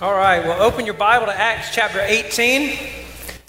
All 0.00 0.14
right, 0.14 0.44
well, 0.44 0.62
open 0.62 0.84
your 0.84 0.94
Bible 0.94 1.26
to 1.26 1.36
Acts 1.36 1.74
chapter 1.74 1.98
18. 2.00 2.78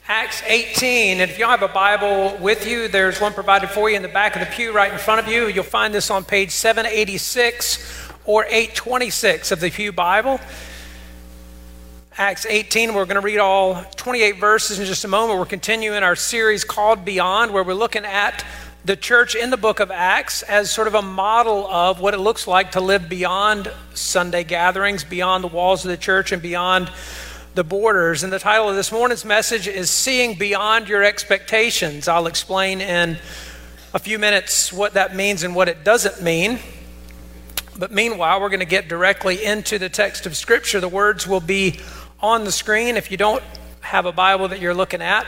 Acts 0.08 0.42
18. 0.48 1.22
And 1.22 1.30
if 1.30 1.38
you 1.38 1.46
don't 1.46 1.52
have 1.52 1.62
a 1.62 1.72
Bible 1.72 2.40
with 2.42 2.66
you, 2.66 2.88
there's 2.88 3.22
one 3.22 3.34
provided 3.34 3.70
for 3.70 3.88
you 3.88 3.96
in 3.96 4.02
the 4.02 4.08
back 4.08 4.36
of 4.36 4.40
the 4.40 4.48
pew 4.48 4.72
right 4.72 4.92
in 4.92 4.98
front 4.98 5.20
of 5.20 5.32
you. 5.32 5.46
You'll 5.46 5.64
find 5.64 5.94
this 5.94 6.10
on 6.10 6.26
page 6.26 6.50
786 6.50 8.10
or 8.26 8.46
826 8.46 9.52
of 9.52 9.60
the 9.60 9.70
Pew 9.70 9.92
Bible. 9.92 10.40
Acts 12.18 12.48
18, 12.48 12.96
we're 12.96 13.06
going 13.06 13.14
to 13.14 13.22
read 13.22 13.38
all 13.38 13.84
28 13.98 14.40
verses 14.40 14.80
in 14.80 14.88
just 14.88 15.06
a 15.06 15.08
moment. 15.08 15.38
We're 15.38 15.46
continuing 15.46 16.02
our 16.02 16.16
series 16.16 16.64
called 16.64 17.06
Beyond, 17.06 17.54
where 17.54 17.64
we're 17.64 17.76
looking 17.76 18.06
at 18.06 18.44
the 18.86 18.96
church 18.96 19.36
in 19.36 19.50
the 19.50 19.58
book 19.58 19.80
of 19.82 19.92
Acts 19.92 20.42
as 20.44 20.72
sort 20.72 20.88
of 20.88 20.96
a 20.96 21.02
model 21.02 21.68
of 21.68 22.00
what 22.00 22.14
it 22.14 22.20
looks 22.20 22.48
like 22.48 22.72
to 22.72 22.80
live 22.80 23.10
beyond 23.10 23.72
Sunday 23.94 24.44
gatherings, 24.46 25.04
beyond 25.04 25.44
the 25.44 25.50
walls 25.50 25.84
of 25.84 25.92
the 25.92 25.98
church, 25.98 26.32
and 26.32 26.42
beyond 26.42 26.90
the 27.56 27.64
borders. 27.64 28.24
And 28.24 28.32
the 28.32 28.40
title 28.40 28.70
of 28.70 28.78
this 28.78 28.92
morning's 28.92 29.26
message 29.26 29.68
is 29.68 29.90
Seeing 29.90 30.36
Beyond 30.36 30.88
Your 30.88 31.04
Expectations. 31.04 32.08
I'll 32.08 32.28
explain 32.28 32.80
in 32.80 33.18
a 33.94 34.00
few 34.00 34.18
minutes 34.18 34.72
what 34.72 34.94
that 34.94 35.14
means 35.14 35.44
and 35.44 35.54
what 35.54 35.68
it 35.68 35.84
doesn't 35.84 36.24
mean. 36.24 36.60
But 37.78 37.92
meanwhile, 37.92 38.40
we're 38.40 38.50
going 38.50 38.60
to 38.62 38.66
get 38.66 38.88
directly 38.88 39.44
into 39.44 39.78
the 39.78 39.90
text 39.90 40.26
of 40.26 40.38
Scripture. 40.38 40.80
The 40.80 40.88
words 40.88 41.28
will 41.28 41.42
be 41.42 41.82
on 42.22 42.46
the 42.46 42.52
screen 42.52 42.96
if 42.96 43.12
you 43.12 43.18
don't 43.18 43.44
have 43.82 44.06
a 44.06 44.12
Bible 44.14 44.48
that 44.50 44.62
you're 44.62 44.74
looking 44.74 45.02
at 45.02 45.26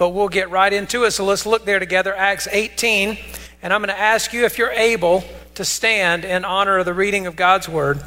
but 0.00 0.14
we'll 0.14 0.28
get 0.28 0.48
right 0.48 0.72
into 0.72 1.04
it. 1.04 1.10
So 1.10 1.26
let's 1.26 1.44
look 1.44 1.66
there 1.66 1.78
together, 1.78 2.16
Acts 2.16 2.48
18. 2.50 3.18
And 3.62 3.70
I'm 3.70 3.82
going 3.82 3.94
to 3.94 4.00
ask 4.00 4.32
you 4.32 4.46
if 4.46 4.56
you're 4.56 4.70
able 4.70 5.22
to 5.56 5.64
stand 5.66 6.24
in 6.24 6.42
honor 6.42 6.78
of 6.78 6.86
the 6.86 6.94
reading 6.94 7.26
of 7.26 7.36
God's 7.36 7.68
Word. 7.68 8.00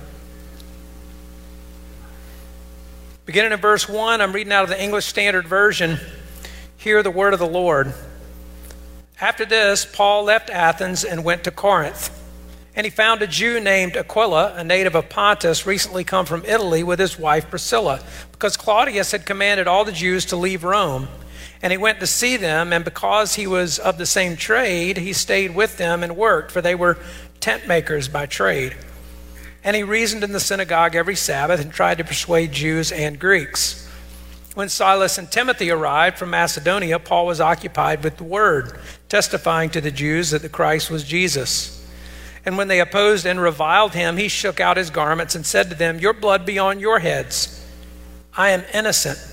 Beginning 3.28 3.52
in 3.52 3.60
verse 3.60 3.88
1, 3.88 4.22
I'm 4.22 4.34
reading 4.34 4.52
out 4.52 4.64
of 4.64 4.70
the 4.70 4.84
English 4.84 5.06
Standard 5.06 5.48
Version. 5.48 6.00
Hear 6.78 7.04
the 7.04 7.12
word 7.12 7.34
of 7.34 7.40
the 7.40 7.46
Lord. 7.46 7.94
After 9.22 9.46
this, 9.46 9.86
Paul 9.86 10.24
left 10.24 10.50
Athens 10.50 11.04
and 11.04 11.24
went 11.24 11.44
to 11.44 11.52
Corinth. 11.52 12.10
And 12.76 12.88
he 12.88 12.90
found 12.90 13.22
a 13.22 13.28
Jew 13.28 13.60
named 13.60 13.96
Aquila, 13.98 14.56
a 14.56 14.64
native 14.64 14.96
of 14.96 15.10
Pontus, 15.10 15.68
recently 15.68 16.04
come 16.04 16.26
from 16.26 16.44
Italy 16.44 16.82
with 16.82 16.98
his 16.98 17.20
wife 17.20 17.52
Priscilla, 17.52 18.02
because 18.32 18.58
Claudius 18.58 19.12
had 19.12 19.28
commanded 19.28 19.68
all 19.68 19.86
the 19.86 19.92
Jews 19.92 20.26
to 20.26 20.36
leave 20.36 20.64
Rome. 20.64 21.08
And 21.64 21.72
he 21.72 21.78
went 21.78 22.02
to 22.02 22.08
see 22.08 22.36
them, 22.36 22.74
and 22.74 22.84
because 22.84 23.36
he 23.36 23.48
was 23.48 23.80
of 23.80 23.98
the 23.98 24.06
same 24.06 24.36
trade, 24.36 24.98
he 24.98 25.14
stayed 25.14 25.56
with 25.56 25.78
them 25.78 26.04
and 26.04 26.18
worked, 26.18 26.52
for 26.52 26.62
they 26.62 26.76
were 26.76 26.98
tent 27.40 27.66
makers 27.68 28.10
by 28.10 28.26
trade. 28.26 28.76
And 29.64 29.74
he 29.74 29.82
reasoned 29.82 30.26
in 30.26 30.34
the 30.34 30.42
synagogue 30.42 30.94
every 30.94 31.16
Sabbath 31.16 31.62
and 31.62 31.72
tried 31.72 32.00
to 32.00 32.04
persuade 32.04 32.52
Jews 32.52 32.92
and 32.92 33.18
Greeks. 33.18 33.90
When 34.56 34.68
Silas 34.68 35.18
and 35.18 35.32
Timothy 35.32 35.72
arrived 35.72 36.20
from 36.20 36.32
Macedonia, 36.32 37.00
Paul 37.00 37.26
was 37.26 37.40
occupied 37.40 38.04
with 38.04 38.18
the 38.18 38.26
word, 38.26 38.78
testifying 39.08 39.70
to 39.70 39.80
the 39.80 39.90
Jews 39.90 40.32
that 40.32 40.42
the 40.42 40.50
Christ 40.50 40.92
was 40.92 41.06
Jesus. 41.06 41.80
And 42.46 42.58
when 42.58 42.68
they 42.68 42.82
opposed 42.82 43.26
and 43.26 43.40
reviled 43.40 43.94
him, 43.94 44.18
he 44.18 44.28
shook 44.28 44.60
out 44.60 44.76
his 44.76 44.90
garments 44.90 45.34
and 45.34 45.46
said 45.46 45.70
to 45.70 45.76
them, 45.76 45.98
Your 45.98 46.14
blood 46.14 46.46
be 46.46 46.60
on 46.60 46.82
your 46.82 47.00
heads. 47.00 47.66
I 48.36 48.50
am 48.50 48.66
innocent. 48.74 49.33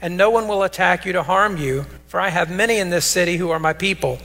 and 0.00 0.16
no 0.16 0.30
one 0.30 0.48
will 0.48 0.62
attack 0.62 1.04
you 1.04 1.12
to 1.12 1.22
harm 1.22 1.56
you, 1.56 1.86
for 2.06 2.20
I 2.20 2.28
have 2.28 2.50
many 2.50 2.78
in 2.78 2.90
this 2.90 3.04
city 3.04 3.36
who 3.36 3.50
are 3.50 3.58
my 3.58 3.72
people. 3.72 4.18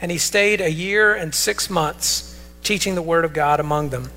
And 0.00 0.10
he 0.10 0.18
stayed 0.18 0.60
a 0.60 0.70
year 0.70 1.14
and 1.14 1.34
six 1.34 1.70
months, 1.70 2.38
teaching 2.62 2.94
the 2.94 3.02
word 3.02 3.24
of 3.24 3.32
God 3.32 3.60
among 3.60 3.90
them. 3.90 4.10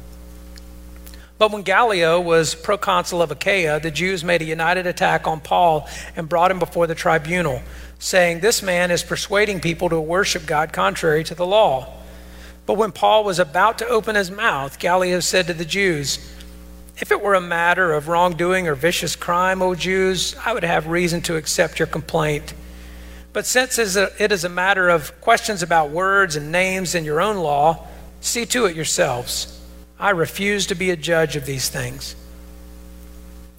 But 1.38 1.52
when 1.52 1.62
Gallio 1.62 2.20
was 2.20 2.56
proconsul 2.56 3.22
of 3.22 3.30
Achaia, 3.30 3.80
the 3.80 3.92
Jews 3.92 4.24
made 4.24 4.42
a 4.42 4.46
united 4.46 4.88
attack 4.88 5.28
on 5.28 5.40
Paul 5.40 5.88
and 6.16 6.28
brought 6.28 6.50
him 6.50 6.58
before 6.58 6.88
the 6.88 6.96
tribunal, 6.96 7.62
saying, 8.00 8.40
This 8.40 8.64
man 8.64 8.90
is 8.90 9.04
persuading 9.04 9.60
people 9.60 9.90
to 9.90 10.02
worship 10.02 10.48
God 10.48 10.74
contrary 10.74 11.24
to 11.26 11.36
the 11.36 11.46
law. 11.46 11.94
But 12.66 12.74
when 12.74 12.92
Paul 12.92 13.24
was 13.24 13.40
about 13.40 13.78
to 13.78 13.88
open 13.88 14.16
his 14.16 14.32
mouth, 14.32 14.80
Gallio 14.80 15.20
said 15.20 15.48
to 15.48 15.54
the 15.54 15.64
Jews, 15.64 16.37
if 17.00 17.12
it 17.12 17.22
were 17.22 17.35
a 17.35 17.41
matter 17.41 17.94
of 17.94 18.08
wrongdoing 18.08 18.68
or 18.68 18.75
vicious 18.75 19.16
crime, 19.16 19.62
O 19.62 19.75
Jews, 19.75 20.35
I 20.44 20.53
would 20.53 20.63
have 20.63 20.88
reason 20.88 21.22
to 21.24 21.35
accept 21.35 21.80
your 21.80 21.88
complaint. 21.88 22.53
But 23.34 23.46
since 23.46 23.78
it 23.78 24.31
is 24.31 24.44
a 24.44 24.50
matter 24.50 24.90
of 24.90 25.19
questions 25.22 25.62
about 25.62 25.91
words 25.91 26.36
and 26.36 26.52
names 26.52 26.96
in 26.96 27.06
your 27.06 27.22
own 27.22 27.38
law, 27.38 27.86
see 28.19 28.47
to 28.47 28.66
it 28.66 28.75
yourselves. 28.75 29.62
I 30.00 30.09
refuse 30.09 30.66
to 30.68 30.75
be 30.75 30.90
a 30.90 30.96
judge 30.96 31.36
of 31.36 31.46
these 31.46 31.69
things. 31.69 32.16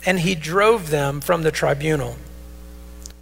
And 0.05 0.19
he 0.19 0.35
drove 0.35 0.91
them 0.91 1.21
from 1.21 1.43
the 1.43 1.53
tribunal. 1.53 2.17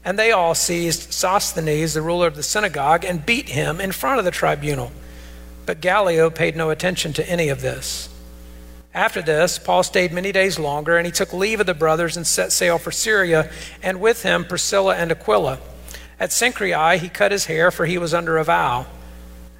And 0.02 0.18
they 0.18 0.32
all 0.32 0.54
seized 0.54 1.12
Sosthenes, 1.12 1.92
the 1.92 2.00
ruler 2.00 2.26
of 2.26 2.36
the 2.36 2.42
synagogue, 2.42 3.04
and 3.04 3.26
beat 3.26 3.50
him 3.50 3.80
in 3.80 3.92
front 3.92 4.18
of 4.18 4.24
the 4.24 4.30
tribunal. 4.30 4.92
But 5.66 5.80
Gallio 5.80 6.30
paid 6.30 6.56
no 6.56 6.70
attention 6.70 7.12
to 7.14 7.28
any 7.28 7.48
of 7.48 7.60
this. 7.60 8.08
After 8.96 9.20
this, 9.20 9.58
Paul 9.58 9.82
stayed 9.82 10.10
many 10.10 10.32
days 10.32 10.58
longer, 10.58 10.96
and 10.96 11.04
he 11.04 11.12
took 11.12 11.34
leave 11.34 11.60
of 11.60 11.66
the 11.66 11.74
brothers 11.74 12.16
and 12.16 12.26
set 12.26 12.50
sail 12.50 12.78
for 12.78 12.90
Syria, 12.90 13.50
and 13.82 14.00
with 14.00 14.22
him 14.22 14.46
Priscilla 14.46 14.96
and 14.96 15.12
Aquila. 15.12 15.58
At 16.18 16.30
Cenchreae, 16.30 16.96
he 16.96 17.10
cut 17.10 17.30
his 17.30 17.44
hair, 17.44 17.70
for 17.70 17.84
he 17.84 17.98
was 17.98 18.14
under 18.14 18.38
a 18.38 18.44
vow. 18.44 18.86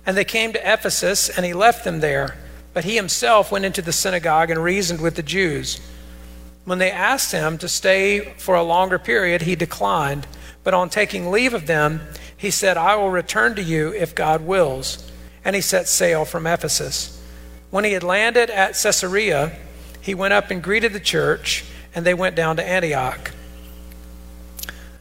And 0.07 0.17
they 0.17 0.25
came 0.25 0.55
to 0.55 0.73
Ephesus, 0.73 1.29
and 1.29 1.45
he 1.45 1.53
left 1.53 1.85
them 1.85 2.01
there. 2.01 2.39
But 2.73 2.85
he 2.85 2.97
himself 2.97 3.53
went 3.53 3.67
into 3.67 3.83
the 3.83 3.93
synagogue 3.93 4.51
and 4.51 4.63
reasoned 4.63 5.03
with 5.03 5.17
the 5.17 5.23
Jews. 5.23 5.83
When 6.65 6.79
they 6.79 6.91
asked 6.91 7.33
him 7.33 7.59
to 7.59 7.69
stay 7.69 8.33
for 8.39 8.55
a 8.55 8.63
longer 8.63 8.99
period, 8.99 9.43
he 9.43 9.55
declined. 9.55 10.27
But 10.65 10.73
on 10.73 10.89
taking 10.89 11.31
leave 11.31 11.53
of 11.53 11.67
them, 11.67 12.01
he 12.35 12.51
said, 12.51 12.79
I 12.79 12.97
will 12.97 13.11
return 13.11 13.55
to 13.57 13.63
you 13.63 13.93
if 13.93 14.15
God 14.15 14.47
wills. 14.47 15.13
And 15.45 15.55
he 15.55 15.61
set 15.61 15.89
sail 15.89 16.25
from 16.25 16.47
Ephesus. 16.47 17.16
When 17.71 17.84
he 17.84 17.93
had 17.93 18.03
landed 18.03 18.50
at 18.50 18.81
Caesarea, 18.81 19.53
he 20.00 20.15
went 20.15 20.34
up 20.34 20.50
and 20.50 20.62
greeted 20.62 20.93
the 20.93 21.00
church, 21.00 21.65
and 21.94 22.06
they 22.06 22.15
went 22.15 22.37
down 22.37 22.56
to 22.56 22.65
Antioch. 22.65 23.32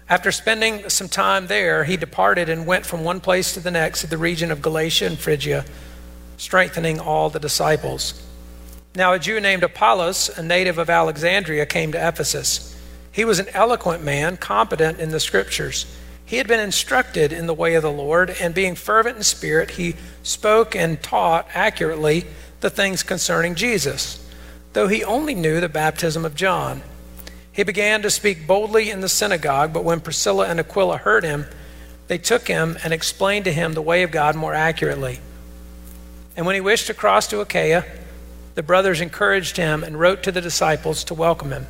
After 0.10 0.32
spending 0.32 0.90
some 0.90 1.10
time 1.10 1.48
there, 1.48 1.84
he 1.84 1.98
departed 1.98 2.50
and 2.50 2.68
went 2.68 2.86
from 2.86 3.04
one 3.04 3.20
place 3.20 3.54
to 3.54 3.60
the 3.60 3.72
next 3.72 4.02
to 4.02 4.08
the 4.08 4.18
region 4.18 4.52
of 4.52 4.62
Galatia 4.62 5.06
and 5.06 5.18
Phrygia, 5.18 5.66
strengthening 6.38 7.00
all 7.00 7.30
the 7.30 7.40
disciples. 7.40 8.22
Now, 8.96 9.14
a 9.14 9.20
Jew 9.20 9.40
named 9.40 9.64
Apollos, 9.64 10.30
a 10.38 10.44
native 10.44 10.78
of 10.78 10.90
Alexandria, 10.90 11.66
came 11.66 11.92
to 11.92 12.08
Ephesus. 12.08 12.80
He 13.12 13.26
was 13.26 13.40
an 13.40 13.48
eloquent 13.54 14.04
man, 14.04 14.38
competent 14.38 15.00
in 15.00 15.10
the 15.10 15.20
scriptures. 15.20 15.86
He 16.26 16.38
had 16.38 16.48
been 16.48 16.60
instructed 16.60 17.32
in 17.32 17.46
the 17.46 17.54
way 17.54 17.76
of 17.76 17.84
the 17.84 17.92
Lord, 17.92 18.36
and 18.42 18.54
being 18.54 18.76
fervent 18.76 19.18
in 19.18 19.24
spirit, 19.24 19.72
he 19.72 19.96
spoke 20.24 20.76
and 20.76 21.02
taught 21.02 21.48
accurately 21.54 22.26
the 22.66 22.70
things 22.72 23.04
concerning 23.04 23.54
Jesus, 23.54 24.28
though 24.74 24.88
he 24.88 25.04
only 25.04 25.36
knew 25.36 25.62
the 25.62 25.70
baptism 25.70 26.26
of 26.26 26.34
John. 26.34 26.82
He 27.52 27.62
began 27.62 28.02
to 28.02 28.10
speak 28.10 28.48
boldly 28.48 28.90
in 28.90 29.02
the 29.02 29.08
synagogue, 29.08 29.72
but 29.72 29.84
when 29.84 30.00
Priscilla 30.00 30.48
and 30.48 30.60
Aquila 30.60 30.98
heard 30.98 31.24
him, 31.24 31.46
they 32.08 32.18
took 32.18 32.48
him 32.48 32.76
and 32.84 32.92
explained 32.92 33.46
to 33.46 33.54
him 33.54 33.74
the 33.74 33.84
way 33.84 34.02
of 34.02 34.10
God 34.10 34.36
more 34.36 34.56
accurately. 34.56 35.20
And 36.36 36.48
when 36.48 36.56
he 36.56 36.62
wished 36.62 36.88
to 36.88 36.96
cross 36.96 37.28
to 37.28 37.40
Achaia, 37.40 37.86
the 38.56 38.64
brothers 38.64 39.00
encouraged 39.00 39.58
him 39.58 39.84
and 39.84 40.00
wrote 40.00 40.24
to 40.24 40.32
the 40.32 40.42
disciples 40.42 41.04
to 41.04 41.14
welcome 41.14 41.52
him. 41.52 41.68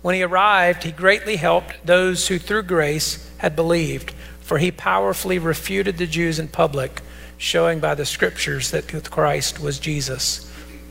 When 0.00 0.14
he 0.14 0.22
arrived, 0.22 0.84
he 0.84 0.92
greatly 0.92 1.36
helped 1.36 1.84
those 1.84 2.28
who 2.28 2.38
through 2.38 2.62
grace 2.62 3.30
had 3.36 3.54
believed, 3.54 4.12
for 4.40 4.56
he 4.56 4.70
powerfully 4.70 5.38
refuted 5.38 5.98
the 5.98 6.06
Jews 6.06 6.38
in 6.38 6.48
public 6.48 7.02
showing 7.38 7.80
by 7.80 7.94
the 7.94 8.06
scriptures 8.06 8.70
that 8.70 9.10
Christ 9.10 9.60
was 9.60 9.78
Jesus. 9.78 10.50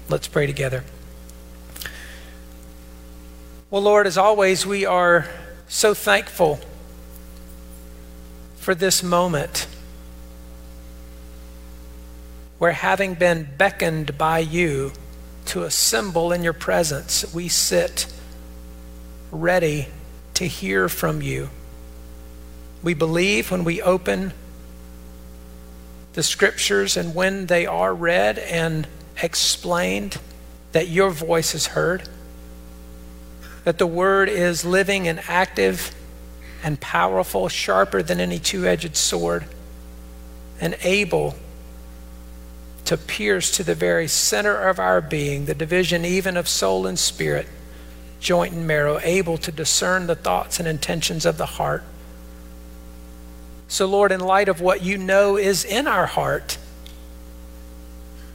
Let's 0.10 0.28
pray 0.28 0.46
together. 0.46 0.84
Well, 3.72 3.82
Lord, 3.82 4.08
as 4.08 4.18
always, 4.18 4.66
we 4.66 4.86
are 4.86 5.28
so 5.68 5.94
thankful 5.94 6.60
for 8.58 8.76
this 8.76 9.04
moment 9.04 9.68
where, 12.58 12.72
having 12.72 13.16
been 13.16 13.50
beckoned 13.58 14.18
by 14.18 14.40
you 14.40 14.92
to 15.46 15.64
assemble 15.64 16.32
in 16.32 16.44
your 16.44 16.54
presence, 16.54 17.34
we 17.34 17.48
sit 17.48 18.06
ready 19.32 19.88
to 20.36 20.46
hear 20.46 20.88
from 20.88 21.22
you. 21.22 21.50
We 22.82 22.94
believe 22.94 23.52
when 23.52 23.64
we 23.64 23.82
open 23.82 24.34
the 26.16 26.24
scriptures 26.24 26.96
and 26.98 27.14
when 27.14 27.46
they 27.46 27.66
are 27.66 27.94
read 27.94 28.40
and 28.40 28.88
explained 29.22 30.18
that 30.72 30.88
your 30.88 31.10
voice 31.10 31.54
is 31.54 31.68
heard, 31.68 32.04
that 33.66 33.78
the 33.78 33.88
word 33.88 34.30
is 34.30 34.64
living 34.64 35.08
and 35.08 35.20
active 35.28 35.94
and 36.64 36.80
powerful, 36.80 37.50
sharper 37.50 38.02
than 38.02 38.20
any 38.20 38.40
two 38.40 38.66
edged 38.66 38.96
sword, 38.96 39.46
and 40.60 40.78
able 40.82 41.36
to 42.86 42.96
pierce 42.96 43.52
to 43.52 43.64
the 43.64 43.76
very 43.76 44.08
center 44.08 44.70
of 44.70 44.80
our 44.80 45.02
being, 45.02 45.46
the 45.46 45.54
division 45.54 46.06
even 46.06 46.38
of 46.38 46.48
soul 46.48 46.88
and 46.88 46.98
spirit, 46.98 47.48
joint 48.22 48.54
and 48.54 48.66
marrow, 48.66 49.00
able 49.04 49.38
to 49.38 49.52
discern 49.52 50.08
the 50.08 50.16
thoughts 50.16 50.60
and 50.60 50.68
intentions 50.68 51.26
of 51.26 51.38
the 51.38 51.46
heart. 51.46 51.84
So, 53.68 53.86
Lord, 53.86 54.12
in 54.12 54.20
light 54.20 54.48
of 54.48 54.62
what 54.62 54.84
you 54.84 54.98
know 54.98 55.38
is 55.38 55.66
in 55.66 55.88
our 55.88 56.06
heart, 56.06 56.58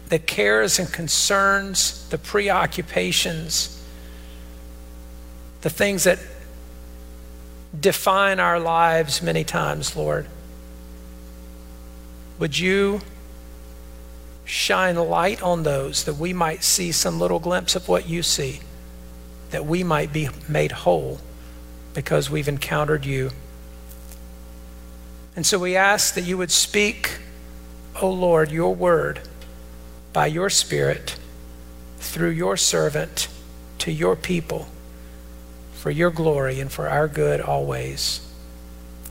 the 0.08 0.18
cares 0.18 0.78
and 0.78 0.92
concerns, 0.92 2.08
the 2.08 2.18
preoccupations, 2.18 3.82
the 5.60 5.70
things 5.70 6.04
that 6.04 6.18
define 7.78 8.40
our 8.40 8.58
lives 8.58 9.22
many 9.22 9.44
times, 9.44 9.94
Lord, 9.94 10.26
would 12.38 12.58
you 12.58 13.00
shine 14.44 14.96
light 14.96 15.40
on 15.42 15.62
those 15.62 16.04
that 16.04 16.14
we 16.14 16.32
might 16.32 16.64
see 16.64 16.90
some 16.90 17.20
little 17.20 17.38
glimpse 17.38 17.76
of 17.76 17.86
what 17.88 18.08
you 18.08 18.22
see, 18.22 18.60
that 19.50 19.64
we 19.64 19.84
might 19.84 20.12
be 20.12 20.28
made 20.48 20.72
whole 20.72 21.20
because 21.94 22.28
we've 22.28 22.48
encountered 22.48 23.06
you. 23.06 23.30
And 25.36 25.46
so 25.46 25.58
we 25.58 25.76
ask 25.76 26.14
that 26.14 26.22
you 26.22 26.36
would 26.38 26.50
speak, 26.50 27.18
O 27.96 28.08
oh 28.08 28.10
Lord, 28.10 28.50
your 28.50 28.74
word 28.74 29.20
by 30.12 30.26
your 30.26 30.50
Spirit 30.50 31.16
through 31.98 32.30
your 32.30 32.56
servant 32.56 33.28
to 33.78 33.92
your 33.92 34.16
people 34.16 34.68
for 35.80 35.90
your 35.90 36.10
glory 36.10 36.60
and 36.60 36.70
for 36.70 36.88
our 36.88 37.08
good 37.08 37.40
always. 37.40 38.26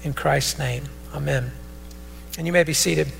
In 0.04 0.13
Christ's 0.13 0.60
name, 0.60 0.83
amen. 1.13 1.51
And 2.38 2.45
you 2.45 2.54
may 2.54 2.63
be 2.63 2.74
seated. 2.74 3.12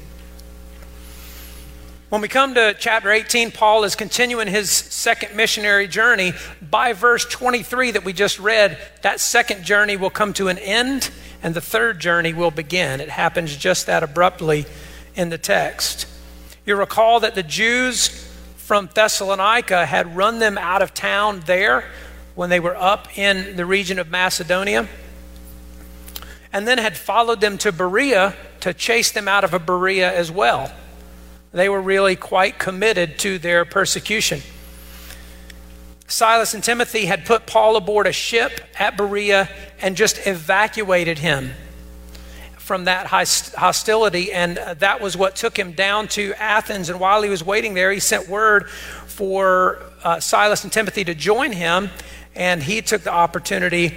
When 2.10 2.22
we 2.22 2.28
come 2.28 2.56
to 2.56 2.76
chapter 2.78 3.12
18, 3.12 3.52
Paul 3.52 3.84
is 3.84 3.96
continuing 3.96 4.48
his 4.48 4.70
second 4.70 5.36
missionary 5.36 5.88
journey. 5.88 6.34
By 6.62 6.94
verse 6.94 7.26
23 7.26 7.92
that 7.92 8.04
we 8.04 8.14
just 8.14 8.40
read, 8.40 8.78
that 9.02 9.20
second 9.20 9.64
journey 9.64 9.98
will 9.98 10.10
come 10.10 10.34
to 10.34 10.48
an 10.48 10.58
end 10.58 11.10
and 11.42 11.54
the 11.54 11.62
third 11.62 12.00
journey 12.00 12.34
will 12.34 12.52
begin. 12.52 13.00
It 13.00 13.10
happens 13.10 13.56
just 13.56 13.86
that 13.86 14.04
abruptly 14.04 14.66
in 15.16 15.30
the 15.30 15.38
text. 15.38 16.08
You 16.66 16.76
recall 16.76 17.20
that 17.22 17.36
the 17.36 17.44
Jews 17.44 18.10
from 18.58 18.90
Thessalonica 18.94 19.86
had 19.86 20.16
run 20.16 20.40
them 20.40 20.58
out 20.58 20.82
of 20.82 20.94
town 20.94 21.42
there 21.46 21.86
when 22.36 22.50
they 22.50 22.60
were 22.60 22.76
up 22.76 23.18
in 23.18 23.56
the 23.56 23.66
region 23.66 24.00
of 24.00 24.10
Macedonia, 24.10 24.88
and 26.54 26.68
then 26.68 26.78
had 26.78 26.96
followed 26.96 27.42
them 27.42 27.58
to 27.58 27.72
Berea 27.72 28.36
to 28.62 28.74
chase 28.74 29.12
them 29.12 29.28
out 29.28 29.44
of 29.44 29.66
Berea 29.66 30.14
as 30.14 30.32
well. 30.32 30.72
They 31.52 31.68
were 31.68 31.82
really 31.82 32.16
quite 32.16 32.60
committed 32.60 33.18
to 33.20 33.40
their 33.40 33.66
persecution. 33.66 34.42
Silas 36.10 36.56
and 36.56 36.64
Timothy 36.64 37.06
had 37.06 37.24
put 37.24 37.46
Paul 37.46 37.76
aboard 37.76 38.08
a 38.08 38.12
ship 38.12 38.62
at 38.80 38.98
Berea 38.98 39.48
and 39.80 39.96
just 39.96 40.26
evacuated 40.26 41.20
him 41.20 41.52
from 42.58 42.86
that 42.86 43.08
hostility, 43.08 44.32
and 44.32 44.58
that 44.58 45.02
was 45.02 45.16
what 45.16 45.36
took 45.36 45.58
him 45.58 45.72
down 45.72 46.08
to 46.08 46.34
Athens. 46.36 46.90
And 46.90 47.00
while 47.00 47.22
he 47.22 47.30
was 47.30 47.44
waiting 47.44 47.74
there, 47.74 47.92
he 47.92 48.00
sent 48.00 48.28
word 48.28 48.70
for 48.70 49.82
uh, 50.04 50.20
Silas 50.20 50.64
and 50.64 50.74
Timothy 50.74 51.04
to 51.04 51.16
join 51.16 51.52
him, 51.52 51.90
and 52.36 52.62
he 52.62 52.82
took 52.82 53.02
the 53.02 53.12
opportunity 53.12 53.96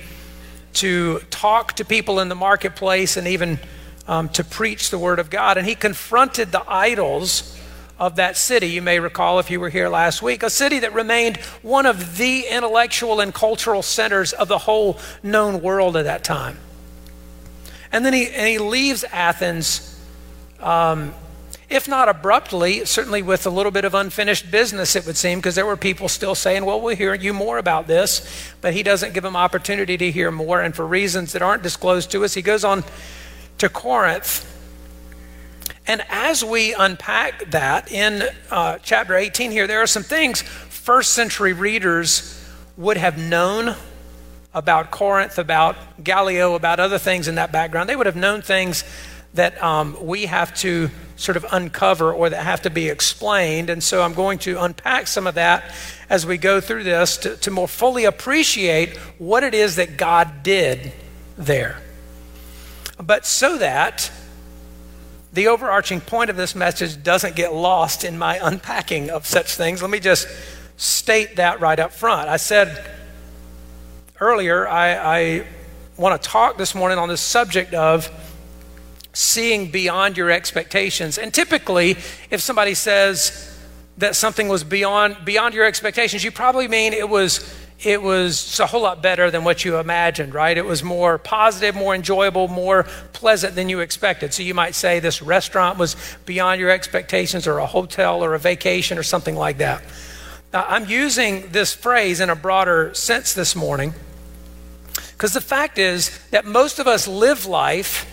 to 0.75 1.19
talk 1.31 1.75
to 1.75 1.85
people 1.85 2.21
in 2.21 2.29
the 2.29 2.35
marketplace 2.35 3.17
and 3.17 3.27
even 3.29 3.59
um, 4.07 4.29
to 4.31 4.45
preach 4.45 4.91
the 4.91 4.99
word 4.99 5.19
of 5.19 5.29
God. 5.31 5.59
And 5.59 5.67
he 5.67 5.75
confronted 5.75 6.51
the 6.51 6.65
idols 6.67 7.59
of 8.03 8.17
that 8.17 8.37
city. 8.37 8.67
You 8.67 8.83
may 8.83 8.99
recall 8.99 9.39
if 9.39 9.49
you 9.49 9.61
were 9.61 9.69
here 9.69 9.89
last 9.89 10.23
week, 10.23 10.43
a 10.43 10.51
city 10.51 10.81
that 10.81 10.93
remained 10.93 11.37
one 11.63 11.87
of 11.87 12.19
the 12.19 12.47
intellectual 12.51 13.21
and 13.21 13.33
cultural 13.33 13.81
centers 13.81 14.33
of 14.33 14.49
the 14.49 14.59
whole 14.59 14.99
known 15.23 15.63
world 15.63 15.97
at 15.97 16.07
that 16.07 16.25
time. 16.25 16.59
And 17.93 18.05
then 18.05 18.13
he, 18.13 18.27
and 18.27 18.49
he 18.49 18.59
leaves 18.59 19.05
Athens, 19.05 19.97
um, 20.59 21.15
if 21.71 21.87
not 21.87 22.09
abruptly, 22.09 22.85
certainly 22.87 23.23
with 23.23 23.47
a 23.47 23.51
little 23.51 23.71
bit 23.71 23.85
of 23.85 23.95
unfinished 23.95 24.51
business, 24.51 24.97
it 24.97 25.07
would 25.07 25.17
seem, 25.17 25.39
because 25.39 25.55
there 25.55 25.65
were 25.65 25.77
people 25.77 26.09
still 26.09 26.35
saying, 26.35 26.65
Well, 26.65 26.81
we'll 26.81 26.97
hear 26.97 27.15
you 27.15 27.33
more 27.33 27.57
about 27.57 27.87
this. 27.87 28.53
But 28.61 28.75
he 28.75 28.83
doesn't 28.83 29.15
give 29.15 29.23
them 29.23 29.37
opportunity 29.37 29.97
to 29.97 30.11
hear 30.11 30.33
more. 30.33 30.61
And 30.61 30.75
for 30.75 30.85
reasons 30.85 31.33
that 31.33 31.41
aren't 31.41 31.63
disclosed 31.63 32.11
to 32.11 32.25
us, 32.25 32.35
he 32.35 32.43
goes 32.43 32.65
on 32.65 32.83
to 33.59 33.69
Corinth. 33.69 34.49
And 35.87 36.03
as 36.09 36.45
we 36.45 36.75
unpack 36.75 37.51
that 37.51 37.91
in 37.91 38.23
uh, 38.51 38.79
chapter 38.83 39.17
18 39.17 39.51
here, 39.51 39.67
there 39.67 39.83
are 39.83 39.87
some 39.87 40.05
things 40.05 40.43
first 40.43 41.13
century 41.13 41.53
readers 41.53 42.39
would 42.77 42.97
have 42.97 43.19
known 43.19 43.75
about 44.55 44.91
Corinth, 44.91 45.39
about 45.39 45.77
Gallio, 46.03 46.55
about 46.55 46.79
other 46.79 46.99
things 46.99 47.27
in 47.27 47.37
that 47.37 47.53
background. 47.53 47.89
They 47.89 47.97
would 47.97 48.07
have 48.07 48.17
known 48.17 48.43
things 48.43 48.85
that 49.35 49.63
um, 49.63 49.97
we 50.05 50.27
have 50.27 50.55
to 50.57 50.91
sort 51.17 51.37
of 51.37 51.47
uncover 51.51 52.13
or 52.13 52.31
that 52.31 52.45
have 52.45 52.63
to 52.63 52.71
be 52.71 52.89
explained. 52.89 53.71
And 53.71 53.83
so 53.83 54.03
I'm 54.03 54.15
going 54.15 54.39
to 54.41 54.63
unpack 54.63 55.07
some 55.07 55.27
of 55.27 55.37
that 55.37 55.73
as 56.11 56.27
we 56.27 56.37
go 56.37 56.61
through 56.61 56.85
this 56.85 57.17
to, 57.19 57.37
to 57.39 57.51
more 57.51 57.69
fully 57.69 58.05
appreciate 58.05 58.97
what 59.19 59.43
it 59.43 59.55
is 59.55 59.77
that 59.77 59.97
God 59.97 60.43
did 60.43 60.93
there. 61.39 61.81
But 63.03 63.25
so 63.25 63.59
that 63.59 64.11
the 65.33 65.49
overarching 65.49 66.01
point 66.01 66.31
of 66.31 66.37
this 66.37 66.55
message 66.55 67.03
doesn't 67.03 67.35
get 67.35 67.55
lost 67.55 68.05
in 68.05 68.19
my 68.19 68.39
unpacking 68.43 69.11
of 69.11 69.27
such 69.27 69.55
things, 69.55 69.81
let 69.81 69.91
me 69.91 70.01
just 70.01 70.29
state 70.77 71.37
that 71.37 71.61
right 71.61 71.79
up 71.79 71.93
front. 71.93 72.29
I 72.29 72.37
said 72.37 72.85
earlier, 74.21 74.69
I, 74.69 74.95
I 74.95 75.47
want 75.97 76.21
to 76.21 76.29
talk 76.29 76.59
this 76.59 76.75
morning 76.75 76.99
on 76.99 77.09
the 77.09 77.17
subject 77.17 77.73
of 77.73 78.11
seeing 79.13 79.71
beyond 79.71 80.17
your 80.17 80.31
expectations. 80.31 81.19
And 81.19 81.33
typically, 81.33 81.93
if 82.31 82.41
somebody 82.41 82.75
says 82.75 83.49
that 83.99 84.17
something 84.17 84.49
was 84.49 84.65
beyond 84.65 85.25
beyond 85.25 85.55
your 85.55 85.65
expectations, 85.65 86.25
you 86.25 86.31
probably 86.31 86.67
mean 86.69 86.93
it 86.93 87.09
was 87.09 87.41
it 87.85 88.01
was 88.01 88.61
a 88.61 88.67
whole 88.67 88.83
lot 88.83 89.03
better 89.03 89.31
than 89.31 89.45
what 89.45 89.65
you 89.65 89.79
imagined, 89.79 90.35
right? 90.35 90.57
It 90.57 90.65
was 90.65 90.83
more 90.83 91.19
positive, 91.19 91.75
more 91.75 91.95
enjoyable, 91.95 92.49
more 92.49 92.85
pleasant 93.13 93.55
than 93.55 93.69
you 93.69 93.81
expected. 93.81 94.33
So 94.33 94.43
you 94.43 94.55
might 94.55 94.75
say 94.75 95.01
this 95.01 95.21
restaurant 95.21 95.79
was 95.79 95.97
beyond 96.25 96.61
your 96.61 96.71
expectations, 96.71 97.47
or 97.47 97.59
a 97.59 97.67
hotel, 97.67 98.25
or 98.25 98.35
a 98.35 98.39
vacation, 98.39 98.99
or 98.99 99.03
something 99.03 99.37
like 99.37 99.59
that. 99.59 99.83
Now, 100.53 100.65
I'm 100.69 100.89
using 100.89 101.51
this 101.51 101.75
phrase 101.75 102.21
in 102.21 102.31
a 102.31 102.37
broader 102.37 102.95
sense 102.95 103.35
this 103.35 103.57
morning 103.57 103.95
because 105.13 105.33
the 105.33 105.41
fact 105.41 105.79
is 105.79 106.11
that 106.31 106.45
most 106.45 106.79
of 106.79 106.87
us 106.87 107.09
live 107.09 107.47
life 107.47 108.07